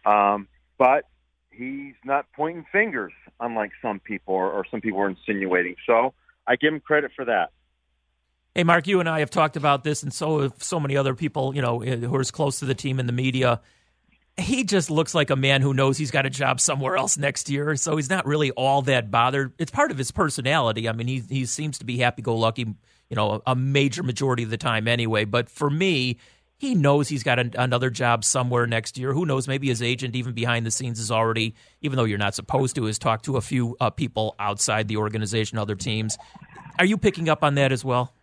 Um, 0.06 0.48
but 0.78 1.06
he's 1.60 1.96
not 2.06 2.26
pointing 2.36 2.66
fingers, 2.72 3.14
unlike 3.40 3.72
some 3.82 4.00
people 4.00 4.34
or, 4.34 4.52
or 4.52 4.66
some 4.72 4.82
people 4.82 5.00
are 5.02 5.10
insinuating. 5.10 5.76
So 5.86 6.14
I 6.48 6.56
give 6.56 6.74
him 6.74 6.80
credit 6.80 7.12
for 7.16 7.26
that. 7.26 7.52
Hey, 8.56 8.64
Mark, 8.64 8.88
you 8.88 9.00
and 9.00 9.08
I 9.08 9.20
have 9.20 9.30
talked 9.30 9.58
about 9.58 9.84
this, 9.84 10.02
and 10.02 10.12
so 10.12 10.40
have 10.40 10.64
so 10.64 10.80
many 10.80 10.98
other 10.98 11.14
people, 11.14 11.54
you 11.54 11.62
know, 11.62 11.84
eh, 11.84 11.98
who 11.98 12.16
are 12.16 12.22
as 12.22 12.32
close 12.32 12.60
to 12.60 12.66
the 12.66 12.74
team 12.74 13.00
in 13.00 13.06
the 13.06 13.14
media. 13.14 13.62
He 14.38 14.64
just 14.64 14.90
looks 14.90 15.14
like 15.14 15.30
a 15.30 15.36
man 15.36 15.62
who 15.62 15.74
knows 15.74 15.98
he's 15.98 16.12
got 16.12 16.26
a 16.26 16.30
job 16.30 16.60
somewhere 16.60 16.96
else 16.96 17.18
next 17.18 17.50
year, 17.50 17.76
so 17.76 17.96
he's 17.98 18.10
not 18.10 18.26
really 18.26 18.52
all 18.52 18.82
that 18.84 19.12
bothered. 19.12 19.54
It's 19.60 19.70
part 19.70 19.92
of 19.92 19.98
his 19.98 20.12
personality. 20.12 20.90
I 20.90 20.94
mean, 20.94 21.08
he 21.08 21.20
he 21.20 21.46
seems 21.46 21.78
to 21.80 21.86
be 21.86 21.98
happy-go-lucky, 21.98 22.62
you 23.10 23.16
know, 23.16 23.42
a 23.46 23.56
major 23.56 24.02
majority 24.02 24.44
of 24.44 24.50
the 24.50 24.58
time 24.58 24.88
anyway. 24.88 25.26
But 25.26 25.50
for 25.50 25.70
me, 25.70 26.18
he 26.60 26.76
knows 26.76 27.08
he's 27.08 27.24
got 27.24 27.40
an, 27.40 27.54
another 27.58 27.90
job 27.90 28.26
somewhere 28.26 28.68
next 28.68 28.98
year. 28.98 29.14
Who 29.14 29.26
knows? 29.26 29.48
Maybe 29.48 29.70
his 29.70 29.82
agent, 29.82 30.14
even 30.14 30.34
behind 30.34 30.66
the 30.66 30.72
scenes, 30.72 31.00
is 31.00 31.10
already, 31.10 31.56
even 31.82 31.96
though 31.96 32.04
you're 32.04 32.18
not 32.18 32.36
supposed 32.36 32.76
to, 32.76 32.84
has 32.84 33.00
talked 33.00 33.24
to 33.26 33.38
a 33.38 33.42
few 33.42 33.78
uh, 33.80 33.90
people 33.90 34.36
outside 34.38 34.90
the 34.90 34.98
organization, 34.98 35.58
other 35.58 35.76
teams. 35.76 36.18
Are 36.78 36.84
you 36.84 36.98
picking 36.98 37.30
up 37.30 37.46
on 37.46 37.56
that 37.56 37.72
as 37.72 37.86
well? 37.86 38.14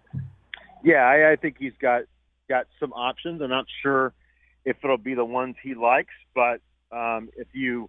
Yeah, 0.85 1.03
I, 1.03 1.33
I 1.33 1.37
think 1.37 1.57
he's 1.59 1.73
got 1.81 2.03
got 2.47 2.67
some 2.79 2.93
options. 2.93 3.41
I'm 3.41 3.49
not 3.49 3.65
sure 3.83 4.13
if 4.67 4.77
it'll 4.85 4.99
be 4.99 5.15
the 5.15 5.25
ones 5.25 5.57
he 5.63 5.75
likes, 5.75 6.15
but 6.35 6.61
um, 6.93 7.31
if 7.39 7.49
you 7.55 7.89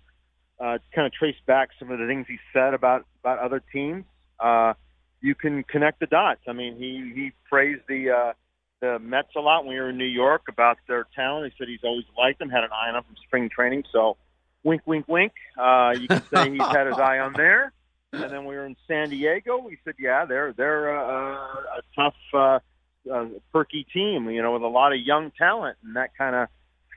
uh, 0.61 0.77
kind 0.95 1.05
of 1.05 1.11
trace 1.11 1.35
back 1.45 1.69
some 1.77 1.91
of 1.91 1.99
the 1.99 2.07
things 2.07 2.25
he 2.25 2.37
said 2.53 2.73
about 2.73 3.05
about 3.19 3.39
other 3.39 3.61
teams, 3.73 4.05
uh, 4.39 4.75
you 5.19 5.35
can 5.35 5.63
connect 5.63 5.99
the 5.99 6.07
dots. 6.07 6.41
I 6.47 6.53
mean, 6.53 6.77
he 6.77 7.11
he 7.13 7.31
praised 7.49 7.81
the 7.89 8.11
uh, 8.11 8.33
the 8.81 8.99
Mets 8.99 9.29
a 9.35 9.39
lot 9.39 9.65
when 9.65 9.73
we 9.73 9.79
were 9.79 9.89
in 9.89 9.97
New 9.97 10.05
York 10.05 10.43
about 10.49 10.77
their 10.87 11.07
talent. 11.15 11.51
He 11.51 11.57
said 11.57 11.67
he's 11.67 11.83
always 11.83 12.05
liked 12.17 12.39
them, 12.39 12.49
had 12.49 12.63
an 12.63 12.69
eye 12.71 12.89
on 12.89 12.93
them 12.93 13.03
from 13.03 13.15
spring 13.25 13.49
training. 13.49 13.83
So, 13.91 14.17
wink, 14.63 14.81
wink, 14.85 15.07
wink. 15.07 15.33
Uh, 15.57 15.95
you 15.99 16.07
can 16.07 16.23
say 16.33 16.51
he's 16.51 16.61
had 16.61 16.87
his 16.87 16.97
eye 16.97 17.19
on 17.19 17.33
there. 17.33 17.73
And 18.13 18.31
then 18.31 18.45
we 18.45 18.55
were 18.55 18.65
in 18.65 18.75
San 18.87 19.09
Diego. 19.09 19.57
We 19.57 19.77
said, 19.83 19.95
yeah, 19.99 20.25
they're 20.25 20.53
they're 20.53 20.97
uh, 20.97 21.33
a 21.33 21.81
tough, 21.95 22.15
uh, 22.33 22.59
uh, 23.11 23.25
perky 23.51 23.85
team. 23.93 24.29
You 24.29 24.41
know, 24.41 24.53
with 24.53 24.63
a 24.63 24.67
lot 24.67 24.93
of 24.93 24.99
young 24.99 25.31
talent, 25.37 25.77
and 25.83 25.95
that 25.97 26.17
kind 26.17 26.35
of 26.35 26.47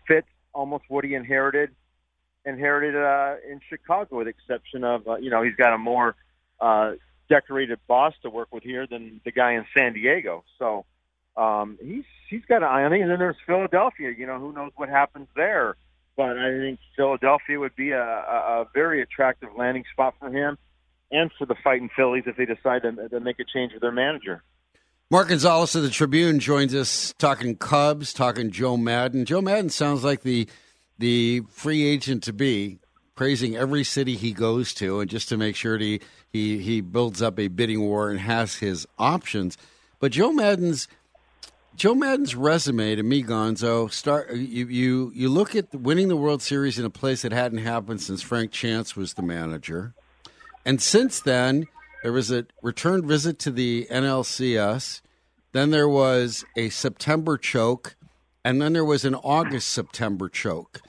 fits 0.07 0.29
almost 0.53 0.85
what 0.89 1.05
he 1.05 1.15
inherited 1.15 1.71
inherited 2.45 2.97
uh, 2.97 3.37
in 3.49 3.61
Chicago, 3.69 4.19
with 4.19 4.29
exception 4.29 4.85
of 4.85 5.07
uh, 5.09 5.17
you 5.17 5.31
know 5.31 5.43
he's 5.43 5.57
got 5.57 5.75
a 5.75 5.79
more 5.79 6.15
uh, 6.61 6.93
decorated 7.29 7.79
boss 7.87 8.15
to 8.23 8.31
work 8.31 8.49
with 8.53 8.63
here 8.63 8.87
than 8.87 9.21
the 9.25 9.33
guy 9.33 9.53
in 9.53 9.65
San 9.77 9.93
Diego. 9.93 10.45
So 10.59 10.85
um, 11.37 11.79
he's 11.83 12.05
he's 12.29 12.45
got 12.47 12.59
an 12.59 12.65
eye 12.65 12.85
on 12.85 12.93
it. 12.93 13.01
And 13.01 13.11
then 13.11 13.19
there's 13.19 13.37
Philadelphia. 13.47 14.13
You 14.17 14.27
know, 14.27 14.39
who 14.39 14.53
knows 14.53 14.73
what 14.77 14.89
happens 14.89 15.29
there? 15.37 15.77
But 16.17 16.39
I 16.39 16.51
think 16.59 16.81
Philadelphia 16.97 17.59
would 17.59 17.77
be 17.77 17.93
a, 17.93 18.03
a, 18.03 18.63
a 18.63 18.67
very 18.75 19.01
attractive 19.03 19.51
landing 19.57 19.85
spot 19.93 20.15
for 20.19 20.29
him 20.31 20.59
and 21.11 21.31
for 21.39 21.47
the 21.47 21.55
fighting 21.63 21.89
Phillies 21.95 22.25
if 22.27 22.37
they 22.37 22.47
decide 22.47 22.83
to, 22.83 23.09
to 23.09 23.21
make 23.21 23.39
a 23.41 23.45
change 23.45 23.73
with 23.73 23.83
their 23.83 23.93
manager. 23.93 24.43
Mark 25.11 25.29
Gonzalez 25.29 25.75
of 25.75 25.83
the 25.83 25.91
Tribune 25.91 26.39
joins 26.39 26.73
us 26.73 27.15
talking 27.19 27.57
Cubs, 27.57 28.13
talking 28.13 28.51
Joe 28.51 28.77
Maddon. 28.77 29.25
Joe 29.25 29.41
Maddon 29.41 29.71
sounds 29.71 30.05
like 30.05 30.23
the 30.23 30.49
the 30.99 31.41
free 31.49 31.85
agent 31.85 32.23
to 32.25 32.33
be, 32.33 32.79
praising 33.17 33.57
every 33.57 33.83
city 33.83 34.15
he 34.15 34.33
goes 34.33 34.73
to, 34.75 35.01
and 35.01 35.11
just 35.11 35.29
to 35.31 35.37
make 35.37 35.57
sure 35.57 35.79
he 35.79 36.01
he 36.29 36.59
he 36.59 36.81
builds 36.81 37.21
up 37.21 37.41
a 37.41 37.49
bidding 37.49 37.81
war 37.81 38.11
and 38.11 38.21
has 38.21 38.57
his 38.57 38.87
options. 38.99 39.59
But 39.99 40.13
Joe 40.13 40.33
Maddon's 40.33 40.87
Joe 41.77 41.95
Maddon's 41.95 42.35
resume 42.35 42.97
to 42.97 43.03
me, 43.03 43.23
Gonzo, 43.23 43.91
start 43.91 44.33
you 44.35 44.67
you 44.67 45.13
you 45.15 45.29
look 45.29 45.55
at 45.55 45.75
winning 45.75 46.09
the 46.09 46.17
World 46.17 46.43
Series 46.43 46.79
in 46.79 46.85
a 46.85 46.91
place 46.91 47.23
that 47.23 47.33
hadn't 47.33 47.59
happened 47.59 48.03
since 48.03 48.21
Frank 48.23 48.51
Chance 48.51 48.97
was 48.97 49.15
the 49.15 49.23
manager, 49.23 49.95
and 50.67 50.83
since 50.83 51.21
then 51.21 51.67
there 52.03 52.13
was 52.13 52.31
a 52.31 52.47
return 52.63 53.07
visit 53.07 53.39
to 53.41 53.51
the 53.51 53.87
NLCS. 53.91 55.01
Then 55.53 55.71
there 55.71 55.89
was 55.89 56.45
a 56.57 56.69
September 56.69 57.39
choke, 57.39 57.97
and 58.45 58.61
then 58.61 58.73
there 58.73 58.85
was 58.85 59.05
an 59.05 59.15
August 59.15 59.69
September 59.69 60.29
choke. 60.29 60.81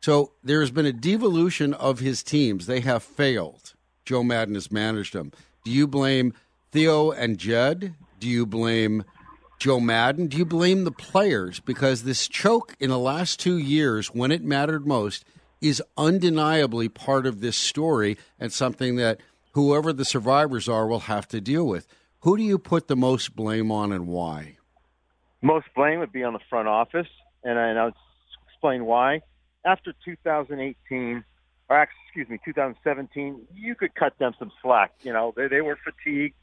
So 0.00 0.32
there's 0.42 0.70
been 0.70 0.86
a 0.86 0.92
devolution 0.92 1.74
of 1.74 2.00
his 2.00 2.22
teams. 2.22 2.66
They 2.66 2.80
have 2.80 3.02
failed. 3.02 3.74
Joe 4.04 4.22
Maddon 4.22 4.54
has 4.54 4.72
managed 4.72 5.14
them. 5.14 5.32
Do 5.64 5.70
you 5.70 5.86
blame 5.86 6.32
Theo 6.72 7.10
and 7.10 7.38
Jed? 7.38 7.94
Do 8.18 8.28
you 8.28 8.46
blame 8.46 9.04
Joe 9.60 9.78
Maddon? 9.78 10.26
Do 10.26 10.38
you 10.38 10.46
blame 10.46 10.84
the 10.84 10.90
players? 10.90 11.60
Because 11.60 12.02
this 12.02 12.26
choke 12.26 12.74
in 12.80 12.88
the 12.88 12.98
last 12.98 13.38
two 13.38 13.58
years, 13.58 14.08
when 14.08 14.32
it 14.32 14.42
mattered 14.42 14.86
most, 14.86 15.22
is 15.60 15.82
undeniably 15.98 16.88
part 16.88 17.26
of 17.26 17.40
this 17.40 17.58
story 17.58 18.16
and 18.38 18.50
something 18.50 18.96
that 18.96 19.20
whoever 19.52 19.92
the 19.92 20.06
survivors 20.06 20.66
are 20.66 20.86
will 20.86 21.00
have 21.00 21.28
to 21.28 21.42
deal 21.42 21.66
with. 21.66 21.86
Who 22.20 22.38
do 22.38 22.42
you 22.42 22.58
put 22.58 22.88
the 22.88 22.96
most 22.96 23.36
blame 23.36 23.70
on 23.70 23.92
and 23.92 24.06
why? 24.06 24.56
Most 25.42 25.66
blame 25.76 25.98
would 25.98 26.12
be 26.12 26.24
on 26.24 26.32
the 26.32 26.40
front 26.48 26.66
office, 26.66 27.08
and, 27.44 27.58
I, 27.58 27.68
and 27.68 27.78
I'll 27.78 27.92
explain 28.48 28.86
why. 28.86 29.20
After 29.66 29.92
2018, 30.06 31.22
or 31.68 31.82
excuse 31.82 32.30
me, 32.30 32.38
2017, 32.46 33.46
you 33.54 33.74
could 33.74 33.94
cut 33.94 34.18
them 34.18 34.32
some 34.38 34.50
slack. 34.62 34.92
You 35.02 35.12
know, 35.12 35.34
they, 35.36 35.48
they 35.48 35.60
were 35.60 35.78
fatigued 35.84 36.34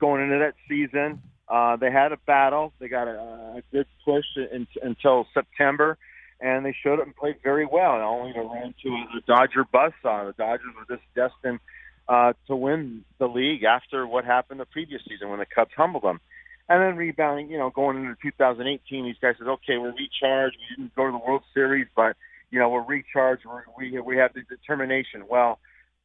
going 0.00 0.22
into 0.22 0.38
that 0.38 0.54
season. 0.66 1.20
Uh, 1.48 1.76
they 1.76 1.90
had 1.90 2.12
a 2.12 2.16
battle. 2.26 2.72
They 2.78 2.88
got 2.88 3.08
a, 3.08 3.56
a 3.56 3.62
good 3.72 3.86
push 4.04 4.24
in, 4.36 4.66
until 4.82 5.26
September, 5.34 5.98
and 6.40 6.64
they 6.64 6.74
showed 6.82 7.00
up 7.00 7.06
and 7.06 7.14
played 7.14 7.36
very 7.42 7.66
well. 7.66 7.94
And 7.94 8.02
only 8.02 8.32
to 8.32 8.40
run 8.40 8.74
into 8.74 8.96
a, 8.96 9.18
a 9.18 9.20
Dodger 9.26 9.64
buzzsaw. 9.64 10.26
The 10.26 10.34
Dodgers 10.36 10.72
were 10.76 10.96
just 10.96 11.06
destined 11.14 11.60
uh, 12.08 12.32
to 12.46 12.56
win 12.56 13.04
the 13.18 13.26
league 13.26 13.64
after 13.64 14.06
what 14.06 14.24
happened 14.24 14.60
the 14.60 14.66
previous 14.66 15.02
season 15.08 15.28
when 15.30 15.38
the 15.38 15.46
Cubs 15.46 15.70
humbled 15.76 16.04
them. 16.04 16.20
And 16.68 16.80
then 16.80 16.96
rebounding, 16.96 17.50
you 17.50 17.58
know, 17.58 17.70
going 17.70 17.98
into 17.98 18.16
2018, 18.22 19.04
these 19.04 19.16
guys 19.20 19.34
said, 19.38 19.48
"Okay, 19.48 19.78
we're 19.78 19.92
recharged. 19.92 20.56
We 20.58 20.76
didn't 20.76 20.94
go 20.94 21.06
to 21.06 21.12
the 21.12 21.18
World 21.18 21.42
Series, 21.52 21.86
but 21.94 22.16
you 22.50 22.58
know, 22.58 22.68
we're 22.68 22.84
recharged. 22.84 23.44
We're, 23.44 23.64
we 23.76 24.00
we 24.00 24.16
have 24.18 24.32
the 24.32 24.42
determination." 24.42 25.24
Well, 25.28 25.58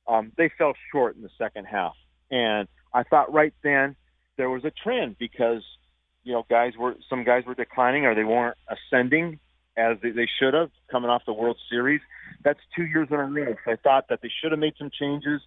um, 0.07 0.31
they 0.35 0.49
fell 0.57 0.73
short 0.91 1.15
in 1.15 1.21
the 1.21 1.29
second 1.37 1.65
half, 1.65 1.95
and 2.31 2.67
I 2.93 3.03
thought 3.03 3.31
right 3.31 3.53
then 3.63 3.95
there 4.37 4.49
was 4.49 4.63
a 4.63 4.71
trend 4.71 5.17
because 5.17 5.63
you 6.23 6.33
know 6.33 6.45
guys 6.49 6.73
were 6.77 6.95
some 7.09 7.23
guys 7.23 7.43
were 7.45 7.55
declining 7.55 8.05
or 8.05 8.15
they 8.15 8.23
weren't 8.23 8.57
ascending 8.69 9.39
as 9.77 9.97
they, 10.01 10.11
they 10.11 10.27
should 10.39 10.53
have 10.53 10.71
coming 10.89 11.09
off 11.09 11.23
the 11.25 11.33
World 11.33 11.57
Series. 11.69 12.01
That's 12.43 12.59
two 12.75 12.83
years 12.83 13.07
in 13.11 13.15
a 13.15 13.25
row. 13.25 13.55
So 13.65 13.71
I 13.71 13.75
thought 13.75 14.05
that 14.09 14.21
they 14.21 14.31
should 14.41 14.51
have 14.51 14.59
made 14.59 14.73
some 14.77 14.89
changes. 14.97 15.41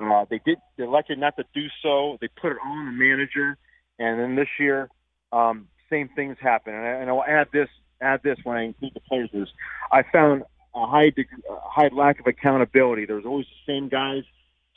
Uh, 0.00 0.24
they 0.30 0.40
did. 0.44 0.58
They 0.76 0.84
elected 0.84 1.18
not 1.18 1.36
to 1.36 1.44
do 1.54 1.66
so. 1.82 2.18
They 2.20 2.28
put 2.40 2.52
it 2.52 2.58
on 2.64 2.86
the 2.86 2.92
manager, 2.92 3.56
and 3.98 4.20
then 4.20 4.36
this 4.36 4.48
year, 4.58 4.88
um, 5.32 5.66
same 5.90 6.08
things 6.14 6.36
happen. 6.40 6.74
And, 6.74 6.84
I, 6.84 6.90
and 6.90 7.10
I'll 7.10 7.24
add 7.24 7.48
this. 7.52 7.68
Add 8.00 8.20
this 8.22 8.38
when 8.44 8.56
I 8.56 8.62
include 8.62 8.94
the 8.94 9.00
players. 9.00 9.48
I 9.90 10.04
found 10.12 10.44
a 10.72 10.86
high 10.86 11.10
degree, 11.10 11.42
a 11.50 11.68
high 11.68 11.90
lack 11.92 12.20
of 12.20 12.28
accountability. 12.28 13.06
There 13.06 13.16
was 13.16 13.24
always 13.24 13.46
the 13.46 13.72
same 13.72 13.88
guys 13.88 14.22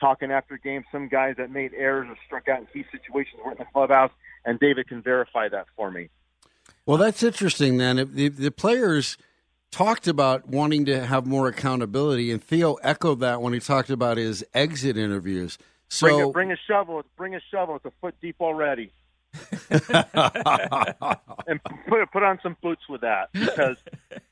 talking 0.02 0.32
after 0.32 0.58
games. 0.58 0.86
Some 0.92 1.08
guys 1.08 1.36
that 1.38 1.50
made 1.50 1.72
errors 1.74 2.08
or 2.10 2.18
struck 2.26 2.50
out 2.50 2.60
in 2.60 2.66
key 2.74 2.86
situations 2.92 3.40
were 3.46 3.54
in 3.54 3.58
the 3.58 3.66
clubhouse, 3.72 4.12
and 4.44 4.60
David 4.60 4.90
can 4.90 5.02
verify 5.02 5.48
that 5.48 5.68
for 5.78 5.90
me. 5.90 6.10
Well, 6.86 6.98
that's 6.98 7.24
interesting. 7.24 7.78
Then 7.78 7.98
if 8.00 8.12
the, 8.12 8.28
the 8.28 8.52
players 8.52 9.18
talked 9.72 10.08
about 10.08 10.48
wanting 10.48 10.86
to 10.86 11.06
have 11.06 11.26
more 11.26 11.48
accountability, 11.48 12.32
and 12.32 12.44
Theo 12.44 12.74
echoed 12.76 13.22
that 13.22 13.42
when 13.42 13.54
he 13.54 13.60
talked 13.60 13.90
about 13.90 14.18
his 14.18 14.44
exit 14.54 14.98
interviews. 14.98 15.58
So 15.88 16.08
bring 16.08 16.22
a, 16.22 16.30
bring 16.32 16.52
a 16.52 16.58
shovel. 16.68 17.04
Bring 17.16 17.36
a 17.36 17.42
shovel. 17.52 17.78
It's 17.78 17.86
a 17.86 17.92
foot 18.02 18.16
deep 18.22 18.36
already. 18.42 18.92
and 19.70 21.64
put 21.88 22.12
put 22.12 22.22
on 22.22 22.38
some 22.44 22.58
boots 22.62 22.82
with 22.90 23.00
that 23.00 23.32
because 23.32 23.78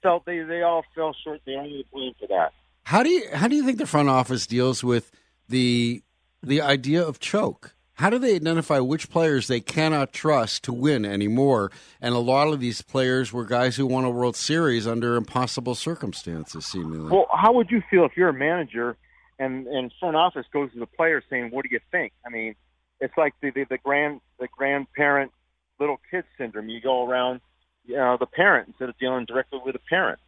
felt 0.04 0.26
they 0.26 0.40
they 0.40 0.62
all 0.62 0.84
fell 0.94 1.16
short. 1.24 1.40
They 1.46 1.56
only 1.56 1.86
blame 1.92 2.14
for 2.20 2.28
that. 2.28 2.52
How 2.84 3.04
do 3.04 3.10
you 3.10 3.30
how 3.34 3.48
do 3.48 3.56
you 3.56 3.64
think 3.64 3.78
the 3.78 3.88
front 3.88 4.10
office 4.10 4.46
deals 4.46 4.84
with 4.84 5.12
the 5.50 6.04
the 6.42 6.62
idea 6.62 7.06
of 7.06 7.20
choke? 7.20 7.76
How 7.96 8.10
do 8.10 8.18
they 8.18 8.36
identify 8.36 8.80
which 8.80 9.10
players 9.10 9.48
they 9.48 9.60
cannot 9.60 10.14
trust 10.14 10.64
to 10.64 10.74
win 10.74 11.04
anymore? 11.04 11.70
And 12.00 12.16
a 12.16 12.20
lot 12.20 12.48
of 12.48 12.62
these 12.62 12.82
players 12.82 13.34
were 13.34 13.44
guys 13.44 13.76
who 13.76 13.86
won 13.86 14.06
a 14.06 14.10
World 14.10 14.38
Series 14.38 14.88
under 14.88 15.18
impossible 15.18 15.76
circumstances, 15.76 16.66
seemingly. 16.66 17.12
Well, 17.12 17.28
how 17.34 17.52
would 17.54 17.70
you 17.70 17.84
feel 17.92 18.06
if 18.06 18.16
you're 18.16 18.30
a 18.30 18.34
manager 18.34 18.96
and 19.38 19.68
and 19.68 19.92
front 20.00 20.16
office 20.16 20.46
goes 20.54 20.72
to 20.72 20.80
the 20.80 20.86
players 20.86 21.24
saying, 21.30 21.50
"What 21.52 21.64
do 21.64 21.70
you 21.72 21.80
think?" 21.92 22.14
I 22.26 22.30
mean, 22.30 22.56
it's 23.02 23.18
like 23.18 23.34
the 23.42 23.52
the, 23.52 23.66
the 23.70 23.78
grand 23.78 24.22
the 24.40 24.48
grandparent 24.48 25.32
little 25.80 26.00
kid 26.10 26.26
syndrome. 26.38 26.70
You 26.70 26.82
go 26.82 27.06
around, 27.06 27.42
you 27.86 27.96
know, 27.96 28.18
the 28.18 28.26
parent 28.26 28.68
instead 28.70 28.90
of 28.90 28.98
dealing 28.98 29.26
directly 29.26 29.60
with 29.64 29.74
the 29.74 29.82
parent. 29.90 30.20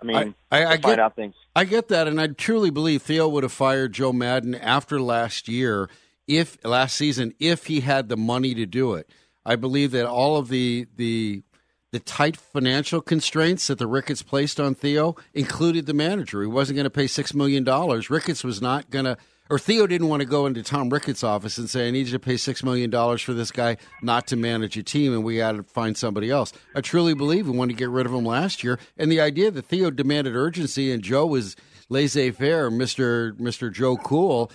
I 0.00 0.04
mean, 0.04 0.34
I, 0.50 0.62
I, 0.64 0.72
I 0.72 0.76
get, 0.76 0.98
out 0.98 1.16
things. 1.16 1.34
I 1.56 1.64
get 1.64 1.88
that, 1.88 2.06
and 2.06 2.20
I 2.20 2.28
truly 2.28 2.70
believe 2.70 3.02
Theo 3.02 3.28
would 3.28 3.42
have 3.42 3.52
fired 3.52 3.92
Joe 3.92 4.12
Maddon 4.12 4.54
after 4.54 5.00
last 5.00 5.48
year, 5.48 5.90
if 6.26 6.64
last 6.64 6.96
season, 6.96 7.34
if 7.40 7.66
he 7.66 7.80
had 7.80 8.08
the 8.08 8.16
money 8.16 8.54
to 8.54 8.66
do 8.66 8.94
it. 8.94 9.10
I 9.44 9.56
believe 9.56 9.92
that 9.92 10.06
all 10.06 10.36
of 10.36 10.48
the 10.48 10.86
the 10.96 11.42
the 11.90 12.00
tight 12.00 12.36
financial 12.36 13.00
constraints 13.00 13.66
that 13.68 13.78
the 13.78 13.86
Ricketts 13.86 14.22
placed 14.22 14.60
on 14.60 14.74
Theo 14.74 15.16
included 15.32 15.86
the 15.86 15.94
manager. 15.94 16.42
He 16.42 16.48
wasn't 16.48 16.76
going 16.76 16.84
to 16.84 16.90
pay 16.90 17.06
six 17.06 17.32
million 17.34 17.64
dollars. 17.64 18.10
Ricketts 18.10 18.44
was 18.44 18.60
not 18.60 18.90
going 18.90 19.06
to 19.06 19.16
or 19.50 19.58
Theo 19.58 19.86
didn't 19.86 20.08
want 20.08 20.20
to 20.20 20.26
go 20.26 20.46
into 20.46 20.62
Tom 20.62 20.90
Ricketts' 20.90 21.24
office 21.24 21.58
and 21.58 21.68
say, 21.70 21.88
"I 21.88 21.90
need 21.90 22.06
you 22.06 22.12
to 22.12 22.18
pay 22.18 22.36
six 22.36 22.62
million 22.62 22.90
dollars 22.90 23.22
for 23.22 23.32
this 23.32 23.50
guy 23.50 23.76
not 24.02 24.26
to 24.28 24.36
manage 24.36 24.76
a 24.76 24.82
team, 24.82 25.12
and 25.12 25.24
we 25.24 25.38
got 25.38 25.52
to 25.52 25.62
find 25.62 25.96
somebody 25.96 26.30
else." 26.30 26.52
I 26.74 26.80
truly 26.80 27.14
believe 27.14 27.48
we 27.48 27.56
wanted 27.56 27.74
to 27.74 27.78
get 27.78 27.88
rid 27.88 28.06
of 28.06 28.12
him 28.12 28.24
last 28.24 28.62
year, 28.62 28.78
and 28.96 29.10
the 29.10 29.20
idea 29.20 29.50
that 29.50 29.66
Theo 29.66 29.90
demanded 29.90 30.36
urgency 30.36 30.92
and 30.92 31.02
Joe 31.02 31.26
was 31.26 31.56
laissez-faire, 31.88 32.70
Mister 32.70 33.34
Mister 33.38 33.70
Joe 33.70 33.96
Cool, 33.96 34.50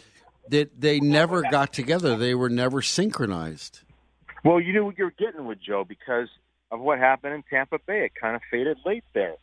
that 0.49 0.79
they 0.79 0.99
never 0.99 1.41
got 1.41 1.73
together. 1.73 2.15
They 2.15 2.35
were 2.35 2.49
never 2.49 2.81
synchronized. 2.81 3.81
Well, 4.43 4.59
you 4.59 4.73
knew 4.73 4.85
what 4.85 4.97
you 4.97 5.05
were 5.05 5.13
getting 5.17 5.45
with 5.45 5.59
Joe 5.61 5.85
because 5.87 6.27
of 6.69 6.79
what 6.79 6.99
happened 6.99 7.33
in 7.33 7.43
Tampa 7.49 7.79
Bay. 7.85 8.05
It 8.05 8.11
kind 8.13 8.35
of 8.35 8.41
faded 8.51 8.77
late 8.85 9.05
there, 9.13 9.35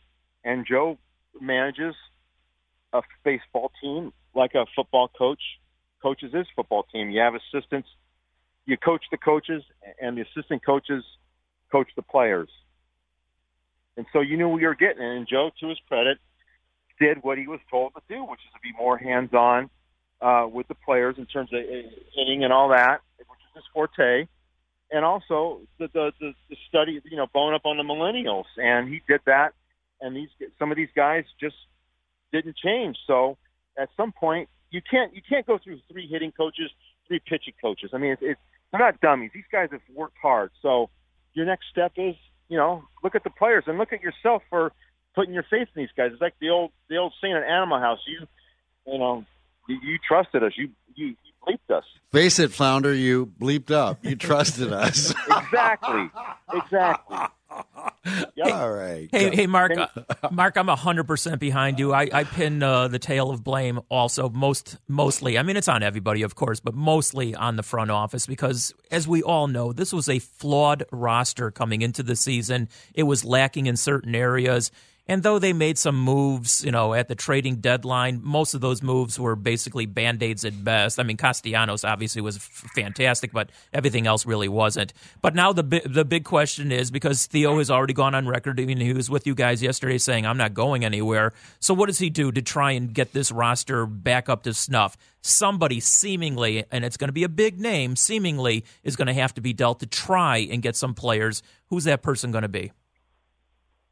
and 0.43 0.65
Joe 0.65 0.97
manages 1.39 1.95
a 2.93 3.01
baseball 3.23 3.71
team 3.81 4.13
like 4.33 4.53
a 4.55 4.65
football 4.75 5.07
coach 5.07 5.41
coaches 6.01 6.33
his 6.33 6.47
football 6.55 6.83
team. 6.91 7.09
You 7.09 7.21
have 7.21 7.33
assistants, 7.35 7.87
you 8.65 8.77
coach 8.77 9.03
the 9.11 9.17
coaches, 9.17 9.63
and 10.01 10.17
the 10.17 10.21
assistant 10.21 10.65
coaches 10.65 11.03
coach 11.71 11.87
the 11.95 12.01
players. 12.01 12.49
And 13.97 14.05
so 14.13 14.21
you 14.21 14.37
knew 14.37 14.49
what 14.49 14.61
you 14.61 14.67
were 14.67 14.75
getting. 14.75 15.03
And 15.03 15.27
Joe, 15.27 15.51
to 15.59 15.69
his 15.69 15.77
credit, 15.87 16.17
did 16.99 17.23
what 17.23 17.37
he 17.37 17.47
was 17.47 17.59
told 17.69 17.93
to 17.93 18.01
do, 18.07 18.23
which 18.23 18.39
is 18.39 18.53
to 18.53 18.59
be 18.61 18.71
more 18.77 18.97
hands-on 18.97 19.69
uh, 20.21 20.47
with 20.51 20.67
the 20.67 20.75
players 20.75 21.15
in 21.17 21.25
terms 21.25 21.49
of 21.53 21.59
hitting 22.15 22.43
and 22.43 22.53
all 22.53 22.69
that, 22.69 23.01
which 23.17 23.39
is 23.49 23.55
his 23.55 23.63
forte. 23.73 24.27
And 24.91 25.05
also 25.05 25.61
the, 25.79 25.87
the 25.93 26.11
the 26.19 26.33
the 26.49 26.57
study, 26.67 27.01
you 27.05 27.15
know, 27.15 27.27
bone 27.33 27.53
up 27.53 27.65
on 27.65 27.77
the 27.77 27.83
millennials, 27.83 28.43
and 28.57 28.89
he 28.89 29.01
did 29.07 29.21
that. 29.25 29.53
And 30.01 30.15
these 30.15 30.27
some 30.59 30.69
of 30.69 30.75
these 30.75 30.89
guys 30.95 31.23
just 31.39 31.55
didn't 32.31 32.55
change. 32.57 32.97
So 33.07 33.37
at 33.77 33.89
some 33.97 34.11
point, 34.11 34.49
you 34.69 34.81
can't 34.89 35.13
you 35.13 35.21
can't 35.27 35.45
go 35.45 35.57
through 35.63 35.79
three 35.91 36.07
hitting 36.07 36.31
coaches, 36.31 36.71
three 37.07 37.19
pitching 37.19 37.53
coaches. 37.61 37.91
I 37.93 37.97
mean, 37.97 38.11
it's, 38.13 38.21
it's 38.23 38.39
they're 38.71 38.79
not 38.79 39.01
dummies. 39.01 39.31
These 39.33 39.43
guys 39.51 39.69
have 39.71 39.81
worked 39.93 40.17
hard. 40.21 40.51
So 40.61 40.89
your 41.33 41.45
next 41.45 41.65
step 41.69 41.93
is, 41.97 42.15
you 42.47 42.57
know, 42.57 42.83
look 43.03 43.15
at 43.15 43.23
the 43.23 43.29
players 43.29 43.65
and 43.67 43.77
look 43.77 43.93
at 43.93 44.01
yourself 44.01 44.43
for 44.49 44.71
putting 45.13 45.33
your 45.33 45.43
faith 45.43 45.67
in 45.75 45.81
these 45.83 45.89
guys. 45.95 46.11
It's 46.13 46.21
like 46.21 46.35
the 46.39 46.49
old 46.49 46.71
the 46.89 46.97
old 46.97 47.13
saying 47.21 47.35
at 47.35 47.43
Animal 47.43 47.79
House. 47.79 47.99
You, 48.07 48.27
you 48.91 48.97
know, 48.97 49.25
you, 49.67 49.77
you 49.83 49.97
trusted 50.07 50.43
us. 50.43 50.53
You 50.57 50.69
you, 50.95 51.07
you 51.07 51.15
bleeped 51.45 51.75
us. 51.75 51.83
Face 52.11 52.39
it, 52.39 52.51
Flounder, 52.51 52.93
you 52.93 53.25
bleeped 53.25 53.71
up. 53.71 54.03
You 54.03 54.15
trusted 54.15 54.71
us. 54.71 55.13
exactly. 55.29 56.09
Exactly. 56.53 57.17
Yep. 58.35 58.47
All 58.51 58.71
right. 58.71 59.09
Hey, 59.11 59.35
hey, 59.35 59.47
Mark. 59.47 59.73
Uh, 59.77 59.87
Mark, 60.31 60.57
I'm 60.57 60.67
hundred 60.67 61.03
percent 61.03 61.39
behind 61.39 61.79
you. 61.79 61.93
I, 61.93 62.09
I 62.11 62.23
pin 62.23 62.63
uh, 62.63 62.87
the 62.87 62.97
tail 62.97 63.29
of 63.29 63.43
blame 63.43 63.79
also 63.89 64.29
most 64.29 64.77
mostly. 64.87 65.37
I 65.37 65.43
mean, 65.43 65.55
it's 65.57 65.67
on 65.67 65.83
everybody, 65.83 66.23
of 66.23 66.33
course, 66.35 66.59
but 66.59 66.73
mostly 66.73 67.35
on 67.35 67.57
the 67.57 67.63
front 67.63 67.91
office 67.91 68.25
because, 68.25 68.73
as 68.89 69.07
we 69.07 69.21
all 69.21 69.47
know, 69.47 69.71
this 69.71 69.93
was 69.93 70.09
a 70.09 70.19
flawed 70.19 70.83
roster 70.91 71.51
coming 71.51 71.81
into 71.83 72.01
the 72.01 72.15
season. 72.15 72.69
It 72.93 73.03
was 73.03 73.23
lacking 73.23 73.67
in 73.67 73.77
certain 73.77 74.15
areas. 74.15 74.71
And 75.11 75.23
though 75.23 75.39
they 75.39 75.51
made 75.51 75.77
some 75.77 75.99
moves, 75.99 76.63
you 76.63 76.71
know, 76.71 76.93
at 76.93 77.09
the 77.09 77.15
trading 77.15 77.57
deadline, 77.57 78.21
most 78.23 78.53
of 78.53 78.61
those 78.61 78.81
moves 78.81 79.19
were 79.19 79.35
basically 79.35 79.85
band 79.85 80.23
aids 80.23 80.45
at 80.45 80.63
best. 80.63 81.01
I 81.01 81.03
mean, 81.03 81.17
Castellanos 81.17 81.83
obviously 81.83 82.21
was 82.21 82.37
f- 82.37 82.43
fantastic, 82.73 83.33
but 83.33 83.49
everything 83.73 84.07
else 84.07 84.25
really 84.25 84.47
wasn't. 84.47 84.93
But 85.21 85.35
now 85.35 85.51
the 85.51 85.63
bi- 85.63 85.81
the 85.85 86.05
big 86.05 86.23
question 86.23 86.71
is 86.71 86.91
because 86.91 87.25
Theo 87.25 87.57
has 87.57 87.69
already 87.69 87.91
gone 87.93 88.15
on 88.15 88.25
record. 88.25 88.57
I 88.57 88.63
mean, 88.63 88.77
he 88.77 88.93
was 88.93 89.09
with 89.09 89.27
you 89.27 89.35
guys 89.35 89.61
yesterday 89.61 89.97
saying, 89.97 90.25
"I'm 90.25 90.37
not 90.37 90.53
going 90.53 90.85
anywhere." 90.85 91.33
So 91.59 91.73
what 91.73 91.87
does 91.87 91.99
he 91.99 92.09
do 92.09 92.31
to 92.31 92.41
try 92.41 92.71
and 92.71 92.93
get 92.93 93.11
this 93.11 93.33
roster 93.33 93.85
back 93.85 94.29
up 94.29 94.43
to 94.43 94.53
snuff? 94.53 94.95
Somebody 95.19 95.81
seemingly, 95.81 96.63
and 96.71 96.85
it's 96.85 96.95
going 96.95 97.09
to 97.09 97.13
be 97.13 97.25
a 97.25 97.29
big 97.29 97.59
name, 97.59 97.97
seemingly 97.97 98.63
is 98.85 98.95
going 98.95 99.07
to 99.07 99.13
have 99.13 99.33
to 99.33 99.41
be 99.41 99.51
dealt 99.51 99.81
to 99.81 99.87
try 99.87 100.37
and 100.37 100.61
get 100.61 100.77
some 100.77 100.93
players. 100.93 101.43
Who's 101.67 101.83
that 101.83 102.01
person 102.01 102.31
going 102.31 102.43
to 102.43 102.47
be? 102.47 102.71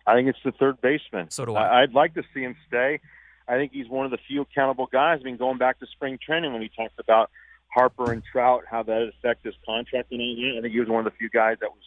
I 0.09 0.15
think 0.15 0.27
it's 0.27 0.39
the 0.43 0.51
third 0.51 0.81
baseman. 0.81 1.29
So 1.29 1.45
do 1.45 1.55
I. 1.55 1.83
I'd 1.83 1.93
like 1.93 2.15
to 2.15 2.23
see 2.33 2.41
him 2.41 2.55
stay. 2.67 2.99
I 3.47 3.55
think 3.55 3.71
he's 3.71 3.87
one 3.87 4.05
of 4.05 4.11
the 4.11 4.17
few 4.27 4.41
accountable 4.41 4.87
guys. 4.91 5.19
I 5.21 5.23
mean, 5.23 5.37
going 5.37 5.57
back 5.57 5.79
to 5.79 5.87
spring 5.87 6.17
training 6.23 6.51
when 6.53 6.61
he 6.61 6.69
talked 6.69 6.99
about 6.99 7.29
Harper 7.67 8.11
and 8.11 8.23
Trout, 8.31 8.63
how 8.69 8.83
that 8.83 9.11
affect 9.17 9.45
his 9.45 9.53
contract 9.65 10.11
and 10.11 10.21
everything. 10.21 10.55
I 10.57 10.61
think 10.61 10.73
he 10.73 10.79
was 10.79 10.89
one 10.89 11.05
of 11.05 11.11
the 11.11 11.17
few 11.17 11.29
guys 11.29 11.57
that 11.61 11.69
was 11.69 11.83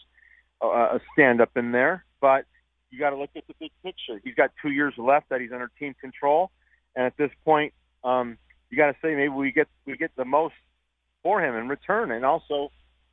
uh, 0.63 0.97
a 0.97 1.01
stand 1.13 1.41
up 1.41 1.51
in 1.57 1.73
there. 1.73 2.05
But 2.21 2.47
you 2.91 2.99
got 2.99 3.11
to 3.11 3.17
look 3.17 3.31
at 3.37 3.47
the 3.49 3.55
big 3.59 3.73
picture. 3.83 4.21
He's 4.23 4.35
got 4.35 4.51
two 4.61 4.71
years 4.71 4.95
left 4.97 5.31
that 5.31 5.41
he's 5.41 5.53
under 5.53 5.71
team 5.79 5.95
control, 6.01 6.51
and 6.95 7.07
at 7.07 7.17
this 7.17 7.31
point, 7.45 7.75
um, 8.05 8.39
you 8.71 8.77
got 8.77 8.87
to 8.87 8.97
say 9.03 9.15
maybe 9.15 9.29
we 9.29 9.51
get 9.51 9.69
we 9.87 9.97
get 9.97 10.15
the 10.17 10.25
most 10.25 10.55
for 11.23 11.43
him 11.43 11.57
in 11.57 11.69
return, 11.69 12.11
and 12.13 12.25
also 12.25 12.71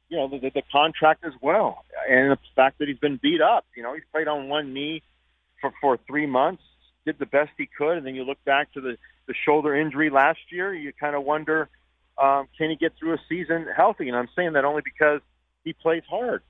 you 0.10 0.18
know, 0.18 0.28
the, 0.28 0.40
the 0.40 0.64
contract 0.72 1.24
as 1.24 1.34
well, 1.42 1.86
and 2.10 2.32
the 2.32 2.38
fact 2.56 2.80
that 2.80 2.88
he's 2.88 2.98
been 2.98 3.20
beat 3.22 3.42
up. 3.42 3.66
You 3.76 3.84
know, 3.84 3.94
he's 3.94 4.04
played 4.12 4.28
on 4.28 4.50
one 4.50 4.74
knee 4.74 5.04
for 5.62 5.72
for 5.80 6.00
three 6.08 6.26
months, 6.26 6.64
did 7.06 7.20
the 7.20 7.26
best 7.26 7.52
he 7.58 7.68
could, 7.68 7.98
and 7.98 8.06
then 8.06 8.16
you 8.16 8.24
look 8.24 8.44
back 8.44 8.74
to 8.74 8.82
the 8.82 8.98
the 9.28 9.34
shoulder 9.46 9.76
injury 9.76 10.10
last 10.10 10.40
year. 10.52 10.74
You 10.74 10.92
kind 11.00 11.16
of 11.16 11.24
wonder, 11.24 11.70
um, 12.18 12.48
can 12.58 12.72
he 12.72 12.76
get 12.76 12.94
through 12.98 13.14
a 13.14 13.20
season 13.30 13.68
healthy? 13.76 14.08
And 14.08 14.18
I'm 14.18 14.30
saying 14.36 14.54
that 14.54 14.66
only 14.66 14.82
because 14.84 15.22
he 15.64 15.74
plays 15.74 16.04
hard. 16.10 16.42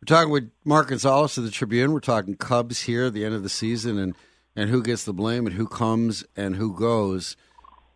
We're 0.00 0.06
talking 0.06 0.32
with 0.32 0.50
Mark 0.64 0.88
Gonzalez 0.88 1.38
of 1.38 1.44
the 1.44 1.50
Tribune. 1.50 1.92
We're 1.92 2.00
talking 2.00 2.36
Cubs 2.36 2.82
here 2.82 3.06
at 3.06 3.14
the 3.14 3.24
end 3.24 3.34
of 3.34 3.42
the 3.42 3.48
season, 3.48 3.98
and 3.98 4.14
and 4.56 4.70
who 4.70 4.82
gets 4.82 5.04
the 5.04 5.12
blame, 5.12 5.46
and 5.46 5.54
who 5.54 5.68
comes, 5.68 6.24
and 6.36 6.56
who 6.56 6.74
goes, 6.74 7.36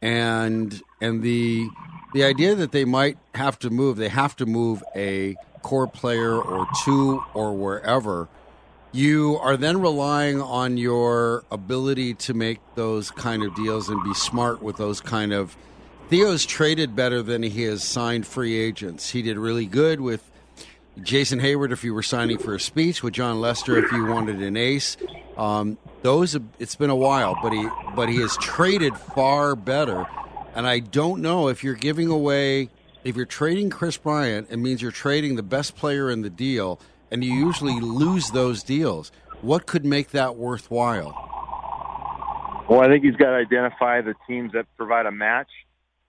and 0.03 0.83
and 1.01 1.23
the 1.23 1.69
the 2.12 2.25
idea 2.25 2.55
that 2.55 2.73
they 2.73 2.85
might 2.85 3.17
have 3.35 3.59
to 3.61 3.71
move, 3.71 3.97
they 3.97 4.09
have 4.09 4.37
to 4.37 4.45
move 4.45 4.83
a 4.95 5.35
core 5.62 5.87
player 5.87 6.37
or 6.37 6.67
two 6.85 7.23
or 7.33 7.55
wherever. 7.55 8.29
You 8.91 9.38
are 9.41 9.57
then 9.57 9.81
relying 9.81 10.43
on 10.43 10.77
your 10.77 11.45
ability 11.51 12.12
to 12.15 12.35
make 12.35 12.59
those 12.75 13.11
kind 13.11 13.43
of 13.43 13.55
deals 13.55 13.88
and 13.88 14.03
be 14.05 14.12
smart 14.12 14.62
with 14.62 14.77
those 14.77 15.01
kind 15.01 15.33
of. 15.33 15.57
Theo's 16.11 16.45
traded 16.45 16.95
better 16.95 17.23
than 17.23 17.43
he 17.43 17.62
has 17.62 17.83
signed 17.83 18.27
free 18.27 18.59
agents. 18.59 19.09
He 19.11 19.23
did 19.23 19.38
really 19.38 19.65
good 19.65 20.03
with 20.03 20.31
Jason 21.00 21.40
Heyward 21.40 21.72
if 21.72 21.85
you 21.85 21.94
were 21.94 22.02
signing 22.02 22.38
for 22.38 22.55
a 22.55 22.61
speech, 22.61 23.02
with 23.02 23.14
Jon 23.14 23.40
Lester 23.40 23.78
if 23.78 23.90
you 23.92 24.07
wanted 24.07 24.42
an 24.42 24.57
ace. 24.57 24.96
Um, 25.37 25.78
those 26.02 26.37
it's 26.59 26.76
been 26.76 26.90
a 26.90 26.96
while, 26.96 27.37
but 27.42 27.52
he 27.52 27.66
but 27.96 28.09
he 28.09 28.16
has 28.20 28.37
traded 28.37 28.96
far 28.96 29.57
better. 29.57 30.05
And 30.55 30.66
I 30.66 30.81
don't 30.81 31.22
know 31.22 31.48
if 31.48 31.64
you're 31.64 31.74
giving 31.74 32.09
away, 32.09 32.68
if 33.05 33.16
you're 33.16 33.24
trading 33.24 33.70
Kris 33.70 33.96
Bryant, 33.96 34.48
it 34.50 34.59
means 34.59 34.83
you're 34.83 34.90
trading 34.90 35.37
the 35.37 35.42
best 35.42 35.76
player 35.76 36.11
in 36.11 36.20
the 36.20 36.28
deal, 36.28 36.78
and 37.11 37.24
you 37.24 37.33
usually 37.33 37.81
lose 37.81 38.31
those 38.31 38.62
deals. 38.62 39.11
What 39.40 39.64
could 39.64 39.87
make 39.87 40.11
that 40.11 40.37
worthwhile? 40.37 41.31
Well, 42.68 42.81
I 42.81 42.88
think 42.88 43.02
he's 43.02 43.16
got 43.16 43.31
to 43.31 43.37
identify 43.37 44.02
the 44.02 44.14
teams 44.26 44.52
that 44.52 44.66
provide 44.76 45.07
a 45.07 45.11
match. 45.11 45.48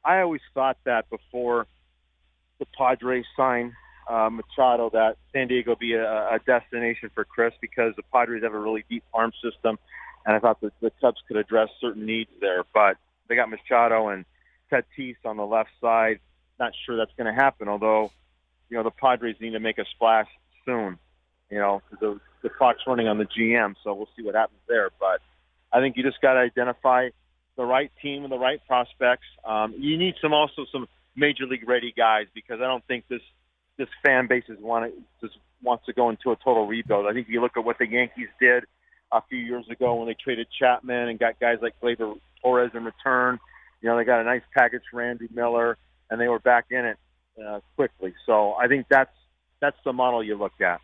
I 0.04 0.20
always 0.20 0.42
thought 0.54 0.78
that 0.84 1.10
before 1.10 1.68
the 2.60 2.66
Padres 2.78 3.26
signed 3.38 3.72
uh, 4.08 4.30
Machado, 4.30 4.90
that 4.92 5.18
San 5.32 5.48
Diego 5.48 5.76
be 5.76 5.94
a, 5.94 6.04
a 6.04 6.40
destination 6.46 7.10
for 7.14 7.24
Kris 7.24 7.54
because 7.62 7.94
the 7.96 8.04
Padres 8.14 8.44
have 8.44 8.54
a 8.54 8.60
really 8.60 8.84
deep 8.90 9.04
farm 9.12 9.32
system, 9.44 9.78
and 10.26 10.36
I 10.36 10.40
thought 10.40 10.62
that 10.62 10.74
the 10.82 10.92
Cubs 11.02 11.22
could 11.28 11.38
address 11.38 11.70
certain 11.80 12.06
needs 12.06 12.32
there. 12.40 12.64
But 12.74 12.98
they 13.28 13.36
got 13.36 13.50
Machado 13.50 14.10
and 14.10 14.26
Tatis 14.72 15.18
on 15.26 15.38
the 15.38 15.46
left 15.46 15.70
side. 15.82 16.20
Not 16.60 16.74
sure 16.86 16.98
that's 16.98 17.14
going 17.18 17.34
to 17.34 17.40
happen. 17.40 17.68
Although, 17.68 18.12
you 18.70 18.78
know, 18.78 18.84
the 18.84 18.92
Padres 18.92 19.36
need 19.40 19.52
to 19.52 19.60
make 19.60 19.78
a 19.78 19.86
splash 19.96 20.28
soon. 20.66 20.98
You 21.50 21.60
know, 21.60 21.82
the, 22.00 22.20
the 22.42 22.50
clock's 22.50 22.82
running 22.88 23.08
on 23.08 23.18
the 23.18 23.26
GM, 23.26 23.76
so 23.84 23.94
we'll 23.94 24.10
see 24.16 24.24
what 24.24 24.36
happens 24.36 24.60
there. 24.68 24.90
But 25.00 25.22
I 25.72 25.80
think 25.80 25.98
you 25.98 26.04
just 26.04 26.22
got 26.22 26.34
to 26.34 26.40
identify 26.40 27.10
the 27.56 27.66
right 27.66 27.92
team 28.02 28.24
and 28.24 28.32
the 28.32 28.40
right 28.40 28.60
prospects. 28.68 29.28
Um, 29.46 29.76
you 29.78 29.98
need 29.98 30.16
some 30.22 30.34
also 30.34 30.66
some 30.72 30.88
major 31.16 31.46
league 31.46 31.68
ready 31.68 31.94
guys 31.96 32.26
because 32.34 32.60
I 32.60 32.66
don't 32.66 32.86
think 32.88 33.06
this 33.08 33.22
this 33.78 33.90
fan 34.06 34.28
base 34.28 34.44
is 34.50 34.60
want 34.60 34.94
just 35.22 35.36
wants 35.62 35.86
to 35.86 35.94
go 35.94 36.10
into 36.10 36.32
a 36.32 36.36
total 36.36 36.68
rebuild. 36.68 37.08
I 37.08 37.14
think 37.14 37.28
if 37.28 37.34
you 37.34 37.42
look 37.42 37.58
at 37.58 37.64
what 37.64 37.78
the 37.80 37.88
Yankees 37.88 38.28
did 38.40 38.66
a 39.12 39.22
few 39.30 39.40
years 39.40 39.66
ago 39.70 39.96
when 39.96 40.08
they 40.08 40.16
traded 40.16 40.48
Chapman 40.60 41.10
and 41.10 41.20
got 41.20 41.40
guys 41.40 41.60
like 41.62 41.80
Gleyber 41.82 42.18
Torres 42.42 42.72
in 42.74 42.84
return. 42.84 43.40
You 43.82 43.90
know, 43.90 43.98
they 43.98 44.04
got 44.04 44.22
a 44.22 44.24
nice 44.24 44.42
package 44.56 44.82
for 44.90 44.98
Randy 44.98 45.28
Miller, 45.34 45.78
and 46.10 46.20
they 46.20 46.28
were 46.28 46.40
back 46.40 46.66
in 46.72 46.86
it 46.86 46.98
uh, 47.44 47.60
quickly. 47.76 48.14
So 48.26 48.54
I 48.54 48.68
think 48.68 48.88
that's 48.90 49.12
that's 49.60 49.78
the 49.86 49.94
model 49.94 50.24
you 50.24 50.38
look 50.38 50.60
at. 50.62 50.82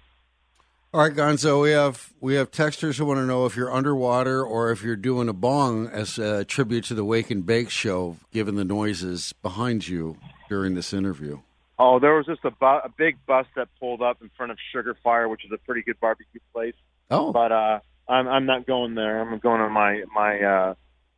All 0.91 1.01
right, 1.01 1.13
Gonzo, 1.13 1.61
we 1.61 1.71
have 1.71 2.11
we 2.19 2.35
have 2.35 2.51
texters 2.51 2.97
who 2.97 3.05
want 3.05 3.19
to 3.19 3.25
know 3.25 3.45
if 3.45 3.55
you're 3.55 3.71
underwater 3.71 4.43
or 4.43 4.71
if 4.71 4.83
you're 4.83 4.95
doing 4.95 5.29
a 5.29 5.33
bong 5.33 5.87
as 5.87 6.17
a 6.17 6.43
tribute 6.45 6.85
to 6.85 6.95
the 6.95 7.05
Wake 7.05 7.29
and 7.29 7.45
Bake 7.45 7.69
show, 7.69 8.17
given 8.31 8.55
the 8.55 8.65
noises 8.65 9.33
behind 9.43 9.87
you 9.87 10.17
during 10.49 10.73
this 10.73 10.93
interview. 10.93 11.39
Oh, 11.81 11.97
there 11.99 12.13
was 12.13 12.25
just 12.25 12.43
a, 12.43 12.51
bu- 12.51 12.65
a 12.65 12.91
big 12.97 13.25
bus 13.25 13.45
that 13.55 13.69
pulled 13.79 14.01
up 14.01 14.21
in 14.21 14.29
front 14.35 14.51
of 14.51 14.57
Sugar 14.73 14.97
Fire, 15.01 15.29
which 15.29 15.45
is 15.45 15.51
a 15.53 15.57
pretty 15.57 15.81
good 15.81 15.97
barbecue 15.99 16.41
place. 16.53 16.75
Oh, 17.09 17.31
but 17.31 17.51
uh, 17.53 17.79
I'm 18.07 18.27
I'm 18.27 18.45
not 18.45 18.67
going 18.67 18.95
there. 18.95 19.21
I'm 19.21 19.39
going 19.39 19.61
to 19.61 19.69
my 19.69 20.03
my 20.13 20.39
uh, 20.41 20.73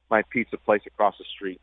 my 0.10 0.22
pizza 0.30 0.58
place 0.58 0.82
across 0.86 1.16
the 1.18 1.26
street. 1.36 1.60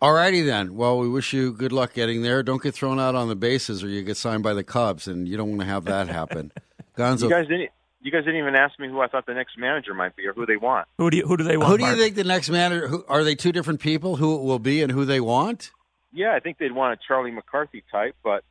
All 0.00 0.12
righty 0.12 0.40
then. 0.42 0.74
Well, 0.74 0.98
we 0.98 1.08
wish 1.08 1.32
you 1.32 1.52
good 1.52 1.72
luck 1.72 1.92
getting 1.94 2.22
there. 2.22 2.42
Don't 2.42 2.62
get 2.62 2.74
thrown 2.74 2.98
out 2.98 3.14
on 3.14 3.28
the 3.28 3.36
bases, 3.36 3.84
or 3.84 3.88
you 3.88 4.02
get 4.02 4.16
signed 4.16 4.42
by 4.42 4.54
the 4.54 4.64
Cubs, 4.64 5.06
and 5.06 5.28
you 5.28 5.36
don't 5.36 5.50
want 5.50 5.60
to 5.60 5.66
have 5.66 5.84
that 5.84 6.08
happen. 6.08 6.50
Gonzo, 6.96 7.22
You 7.24 7.28
guys 7.30 7.46
didn't. 7.46 7.70
You 8.00 8.10
guys 8.10 8.24
didn't 8.24 8.40
even 8.40 8.54
ask 8.54 8.78
me 8.78 8.88
who 8.88 9.00
I 9.00 9.06
thought 9.06 9.24
the 9.24 9.32
next 9.32 9.56
manager 9.58 9.94
might 9.94 10.14
be 10.14 10.26
or 10.26 10.34
who 10.34 10.44
they 10.44 10.56
want. 10.58 10.86
Who 10.98 11.08
do 11.10 11.16
you, 11.16 11.26
who 11.26 11.38
do 11.38 11.44
they 11.44 11.56
want? 11.56 11.70
who 11.70 11.78
do 11.78 11.84
you 11.84 11.90
Mark? 11.90 11.98
think 12.00 12.16
the 12.16 12.24
next 12.24 12.50
manager? 12.50 12.86
Who, 12.86 13.02
are 13.08 13.24
they 13.24 13.34
two 13.34 13.50
different 13.50 13.80
people? 13.80 14.16
Who 14.16 14.34
it 14.36 14.42
will 14.42 14.58
be 14.58 14.82
and 14.82 14.92
who 14.92 15.06
they 15.06 15.20
want? 15.20 15.70
Yeah, 16.14 16.34
I 16.34 16.40
think 16.40 16.58
they'd 16.58 16.72
want 16.72 16.98
a 16.98 17.02
Charlie 17.06 17.32
McCarthy 17.32 17.82
type, 17.90 18.14
but 18.22 18.44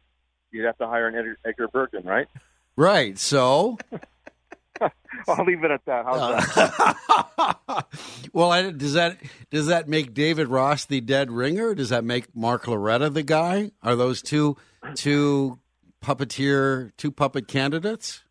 you'd 0.51 0.65
have 0.65 0.77
to 0.79 0.87
hire 0.87 1.07
an 1.07 1.15
Edgar, 1.15 1.37
Edgar 1.45 1.67
Bergen, 1.69 2.03
right? 2.03 2.27
Right. 2.75 3.17
So, 3.17 3.77
I'll 5.27 5.45
leave 5.45 5.63
it 5.63 5.71
at 5.71 5.85
that. 5.85 6.05
How's 6.05 6.57
Uh, 6.57 6.93
that? 7.37 7.85
well, 8.33 8.51
I, 8.51 8.71
does 8.71 8.93
that 8.93 9.17
does 9.49 9.67
that 9.67 9.87
make 9.87 10.13
David 10.13 10.47
Ross 10.47 10.85
the 10.85 10.99
dead 11.01 11.31
ringer? 11.31 11.73
Does 11.75 11.89
that 11.89 12.03
make 12.03 12.35
Mark 12.35 12.67
Loretta 12.67 13.09
the 13.09 13.23
guy? 13.23 13.71
Are 13.81 13.95
those 13.95 14.21
two 14.21 14.57
two 14.95 15.59
puppeteer 16.03 16.91
two 16.97 17.11
puppet 17.11 17.47
candidates? 17.47 18.23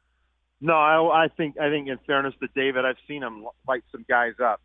No, 0.60 0.74
I, 0.74 1.24
I 1.24 1.28
think 1.28 1.58
I 1.58 1.70
think 1.70 1.88
in 1.88 1.98
fairness 2.06 2.34
to 2.40 2.48
David, 2.54 2.84
I've 2.84 2.96
seen 3.08 3.22
him 3.22 3.46
light 3.66 3.84
some 3.90 4.04
guys 4.08 4.34
up 4.44 4.60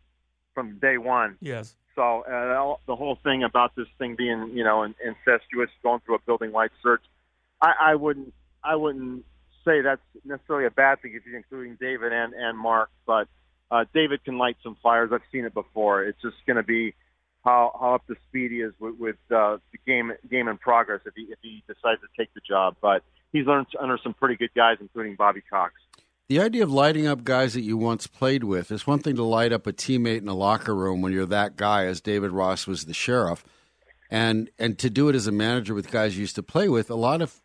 from 0.54 0.78
day 0.78 0.98
one. 0.98 1.36
Yes. 1.40 1.74
So 1.98 2.24
uh, 2.30 2.54
all- 2.56 2.80
the 2.86 2.94
whole 2.94 3.16
thing 3.24 3.42
about 3.42 3.74
this 3.74 3.88
thing 3.98 4.14
being, 4.14 4.52
you 4.54 4.62
know, 4.62 4.84
incestuous, 4.84 5.68
going 5.82 5.98
through 6.06 6.14
a 6.14 6.18
building-wide 6.20 6.70
search, 6.80 7.02
I, 7.60 7.72
I 7.90 7.94
wouldn't, 7.96 8.32
I 8.62 8.76
wouldn't 8.76 9.24
say 9.64 9.80
that's 9.80 10.00
necessarily 10.24 10.66
a 10.66 10.70
bad 10.70 11.02
thing 11.02 11.14
if 11.16 11.26
you're 11.26 11.36
including 11.36 11.76
David 11.80 12.12
and 12.12 12.34
and 12.34 12.56
Mark. 12.56 12.90
But 13.04 13.26
uh, 13.72 13.84
David 13.92 14.24
can 14.24 14.38
light 14.38 14.56
some 14.62 14.76
fires. 14.80 15.10
I've 15.12 15.26
seen 15.32 15.44
it 15.44 15.52
before. 15.52 16.04
It's 16.04 16.22
just 16.22 16.36
going 16.46 16.56
to 16.58 16.62
be 16.62 16.94
how 17.44 17.76
how 17.80 17.94
up 17.96 18.06
to 18.06 18.14
speed 18.28 18.52
he 18.52 18.58
is 18.58 18.72
with, 18.78 18.94
with 18.96 19.16
uh, 19.34 19.58
the 19.72 19.78
game 19.84 20.12
game 20.30 20.46
in 20.46 20.56
progress 20.56 21.00
if 21.04 21.14
he 21.16 21.22
if 21.22 21.38
he 21.42 21.64
decides 21.66 22.00
to 22.02 22.08
take 22.16 22.32
the 22.34 22.40
job. 22.48 22.76
But 22.80 23.02
he's 23.32 23.44
learned 23.44 23.66
under 23.80 23.98
some 24.00 24.14
pretty 24.14 24.36
good 24.36 24.54
guys, 24.54 24.76
including 24.80 25.16
Bobby 25.16 25.42
Cox. 25.50 25.74
The 26.28 26.40
idea 26.40 26.62
of 26.62 26.70
lighting 26.70 27.06
up 27.06 27.24
guys 27.24 27.54
that 27.54 27.62
you 27.62 27.78
once 27.78 28.06
played 28.06 28.44
with 28.44 28.70
is 28.70 28.86
one 28.86 28.98
thing 28.98 29.16
to 29.16 29.22
light 29.22 29.50
up 29.50 29.66
a 29.66 29.72
teammate 29.72 30.18
in 30.18 30.28
a 30.28 30.34
locker 30.34 30.74
room 30.74 31.00
when 31.00 31.10
you're 31.10 31.24
that 31.24 31.56
guy, 31.56 31.86
as 31.86 32.02
David 32.02 32.32
Ross 32.32 32.66
was 32.66 32.84
the 32.84 32.92
sheriff, 32.92 33.46
and 34.10 34.50
and 34.58 34.78
to 34.78 34.90
do 34.90 35.08
it 35.08 35.14
as 35.14 35.26
a 35.26 35.32
manager 35.32 35.72
with 35.72 35.90
guys 35.90 36.16
you 36.16 36.20
used 36.20 36.34
to 36.34 36.42
play 36.42 36.68
with. 36.68 36.90
A 36.90 36.94
lot 36.94 37.22
of 37.22 37.40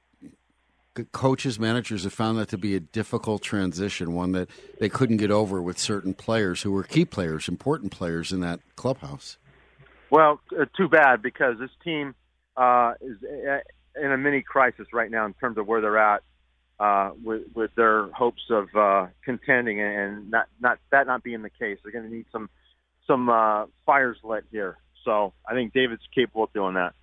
coaches, 1.14 1.58
managers 1.58 2.04
have 2.04 2.12
found 2.12 2.38
that 2.38 2.50
to 2.50 2.58
be 2.58 2.76
a 2.76 2.82
difficult 2.82 3.42
transition, 3.42 4.14
one 4.14 4.34
that 4.34 4.50
they 4.82 4.90
couldn't 4.90 5.16
get 5.16 5.32
over 5.32 5.62
with 5.62 5.80
certain 5.80 6.14
players 6.14 6.64
who 6.64 6.72
were 6.74 6.84
key 6.84 7.06
players, 7.06 7.48
important 7.48 7.90
players 7.90 8.34
in 8.34 8.42
that 8.42 8.60
clubhouse. 8.76 9.38
Well, 10.10 10.42
uh, 10.60 10.66
too 10.76 10.90
bad 10.90 11.22
because 11.22 11.58
this 11.58 11.72
team 11.86 12.16
uh, 12.58 12.96
is 13.00 13.16
uh, 13.24 13.60
in 13.96 14.12
a 14.12 14.18
mini 14.18 14.42
crisis 14.42 14.88
right 14.92 15.10
now 15.10 15.26
in 15.26 15.34
terms 15.36 15.58
of 15.58 15.68
where 15.68 15.80
they're 15.80 15.98
at 15.98 16.22
uh, 16.80 17.12
with, 17.24 17.44
with 17.54 17.74
their 17.76 18.08
hopes 18.12 18.44
of 18.50 18.68
uh, 18.76 19.08
contending, 19.24 19.80
and 19.80 20.30
not 20.32 20.48
not 20.60 20.80
that 20.92 21.08
not 21.08 21.24
being 21.24 21.42
the 21.42 21.50
case. 21.50 21.78
They're 21.84 21.92
going 21.92 22.10
to 22.10 22.14
need 22.14 22.26
some 22.32 22.50
some 23.08 23.30
uh, 23.30 23.66
fires 23.86 24.18
lit 24.24 24.46
here. 24.52 24.78
So 25.04 25.34
I 25.48 25.54
think 25.54 25.74
David's 25.74 26.04
capable 26.14 26.46
of 26.46 26.54
doing 26.54 26.76
that. 26.76 26.94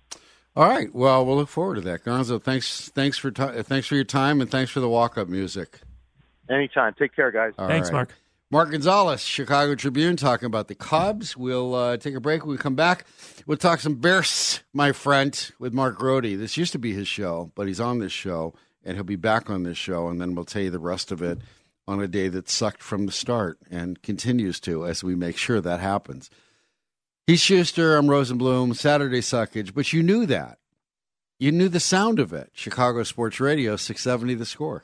All 0.55 0.67
right, 0.67 0.93
well, 0.93 1.25
we'll 1.25 1.37
look 1.37 1.47
forward 1.47 1.75
to 1.75 1.81
that, 1.81 2.03
Gonzo. 2.03 2.41
Thanks, 2.41 2.89
thanks 2.89 3.17
for 3.17 3.31
ti 3.31 3.63
thanks 3.63 3.87
for 3.87 3.95
your 3.95 4.03
time 4.03 4.41
and 4.41 4.51
thanks 4.51 4.69
for 4.69 4.81
the 4.81 4.89
walk 4.89 5.17
up 5.17 5.29
music. 5.29 5.79
Anytime. 6.49 6.93
Take 6.99 7.15
care, 7.15 7.31
guys. 7.31 7.53
All 7.57 7.67
right. 7.67 7.91
Mark 7.91 8.13
Mark 8.51 8.71
Gonzalez, 8.71 9.21
Chicago 9.21 9.75
Tribune, 9.75 10.17
talking 10.17 10.45
about 10.45 10.67
the 10.67 10.75
Cubs. 10.75 11.37
We'll 11.37 11.73
uh, 11.73 11.95
take 11.95 12.15
a 12.15 12.19
break. 12.19 12.43
When 12.43 12.51
we 12.51 12.57
come 12.57 12.75
back, 12.75 13.05
we'll 13.47 13.57
talk 13.57 13.79
some 13.79 13.95
Bears, 13.95 14.59
my 14.73 14.91
friend, 14.91 15.51
with 15.57 15.73
Mark 15.73 15.97
Grote. 15.97 16.23
This 16.23 16.57
used 16.57 16.73
to 16.73 16.79
be 16.79 16.91
his 16.91 17.07
show, 17.07 17.53
but 17.55 17.67
he's 17.67 17.79
on 17.79 17.99
this 17.99 18.11
show, 18.11 18.53
and 18.83 18.95
he'll 18.95 19.03
be 19.03 19.15
back 19.15 19.49
on 19.49 19.63
this 19.63 19.77
show, 19.77 20.07
and 20.07 20.19
then 20.19 20.35
we'll 20.35 20.45
tell 20.45 20.61
you 20.61 20.69
the 20.69 20.79
rest 20.79 21.11
of 21.11 21.21
it 21.21 21.39
on 21.87 22.01
a 22.01 22.07
day 22.07 22.27
that 22.29 22.49
sucked 22.49 22.81
from 22.81 23.05
the 23.05 23.11
start 23.11 23.57
and 23.69 24.01
continues 24.01 24.59
to 24.61 24.85
as 24.85 25.03
we 25.03 25.15
make 25.15 25.37
sure 25.37 25.61
that 25.61 25.79
happens. 25.79 26.29
He's 27.27 27.41
Schuster. 27.41 27.95
I'm 27.95 28.07
Rosenbloom. 28.07 28.75
Saturday 28.75 29.21
suckage, 29.21 29.73
but 29.73 29.93
you 29.93 30.03
knew 30.03 30.25
that. 30.25 30.57
You 31.39 31.51
knew 31.51 31.69
the 31.69 31.79
sound 31.79 32.19
of 32.19 32.33
it. 32.33 32.51
Chicago 32.53 33.03
Sports 33.03 33.39
Radio, 33.39 33.75
670 33.75 34.35
the 34.35 34.45
score. 34.45 34.83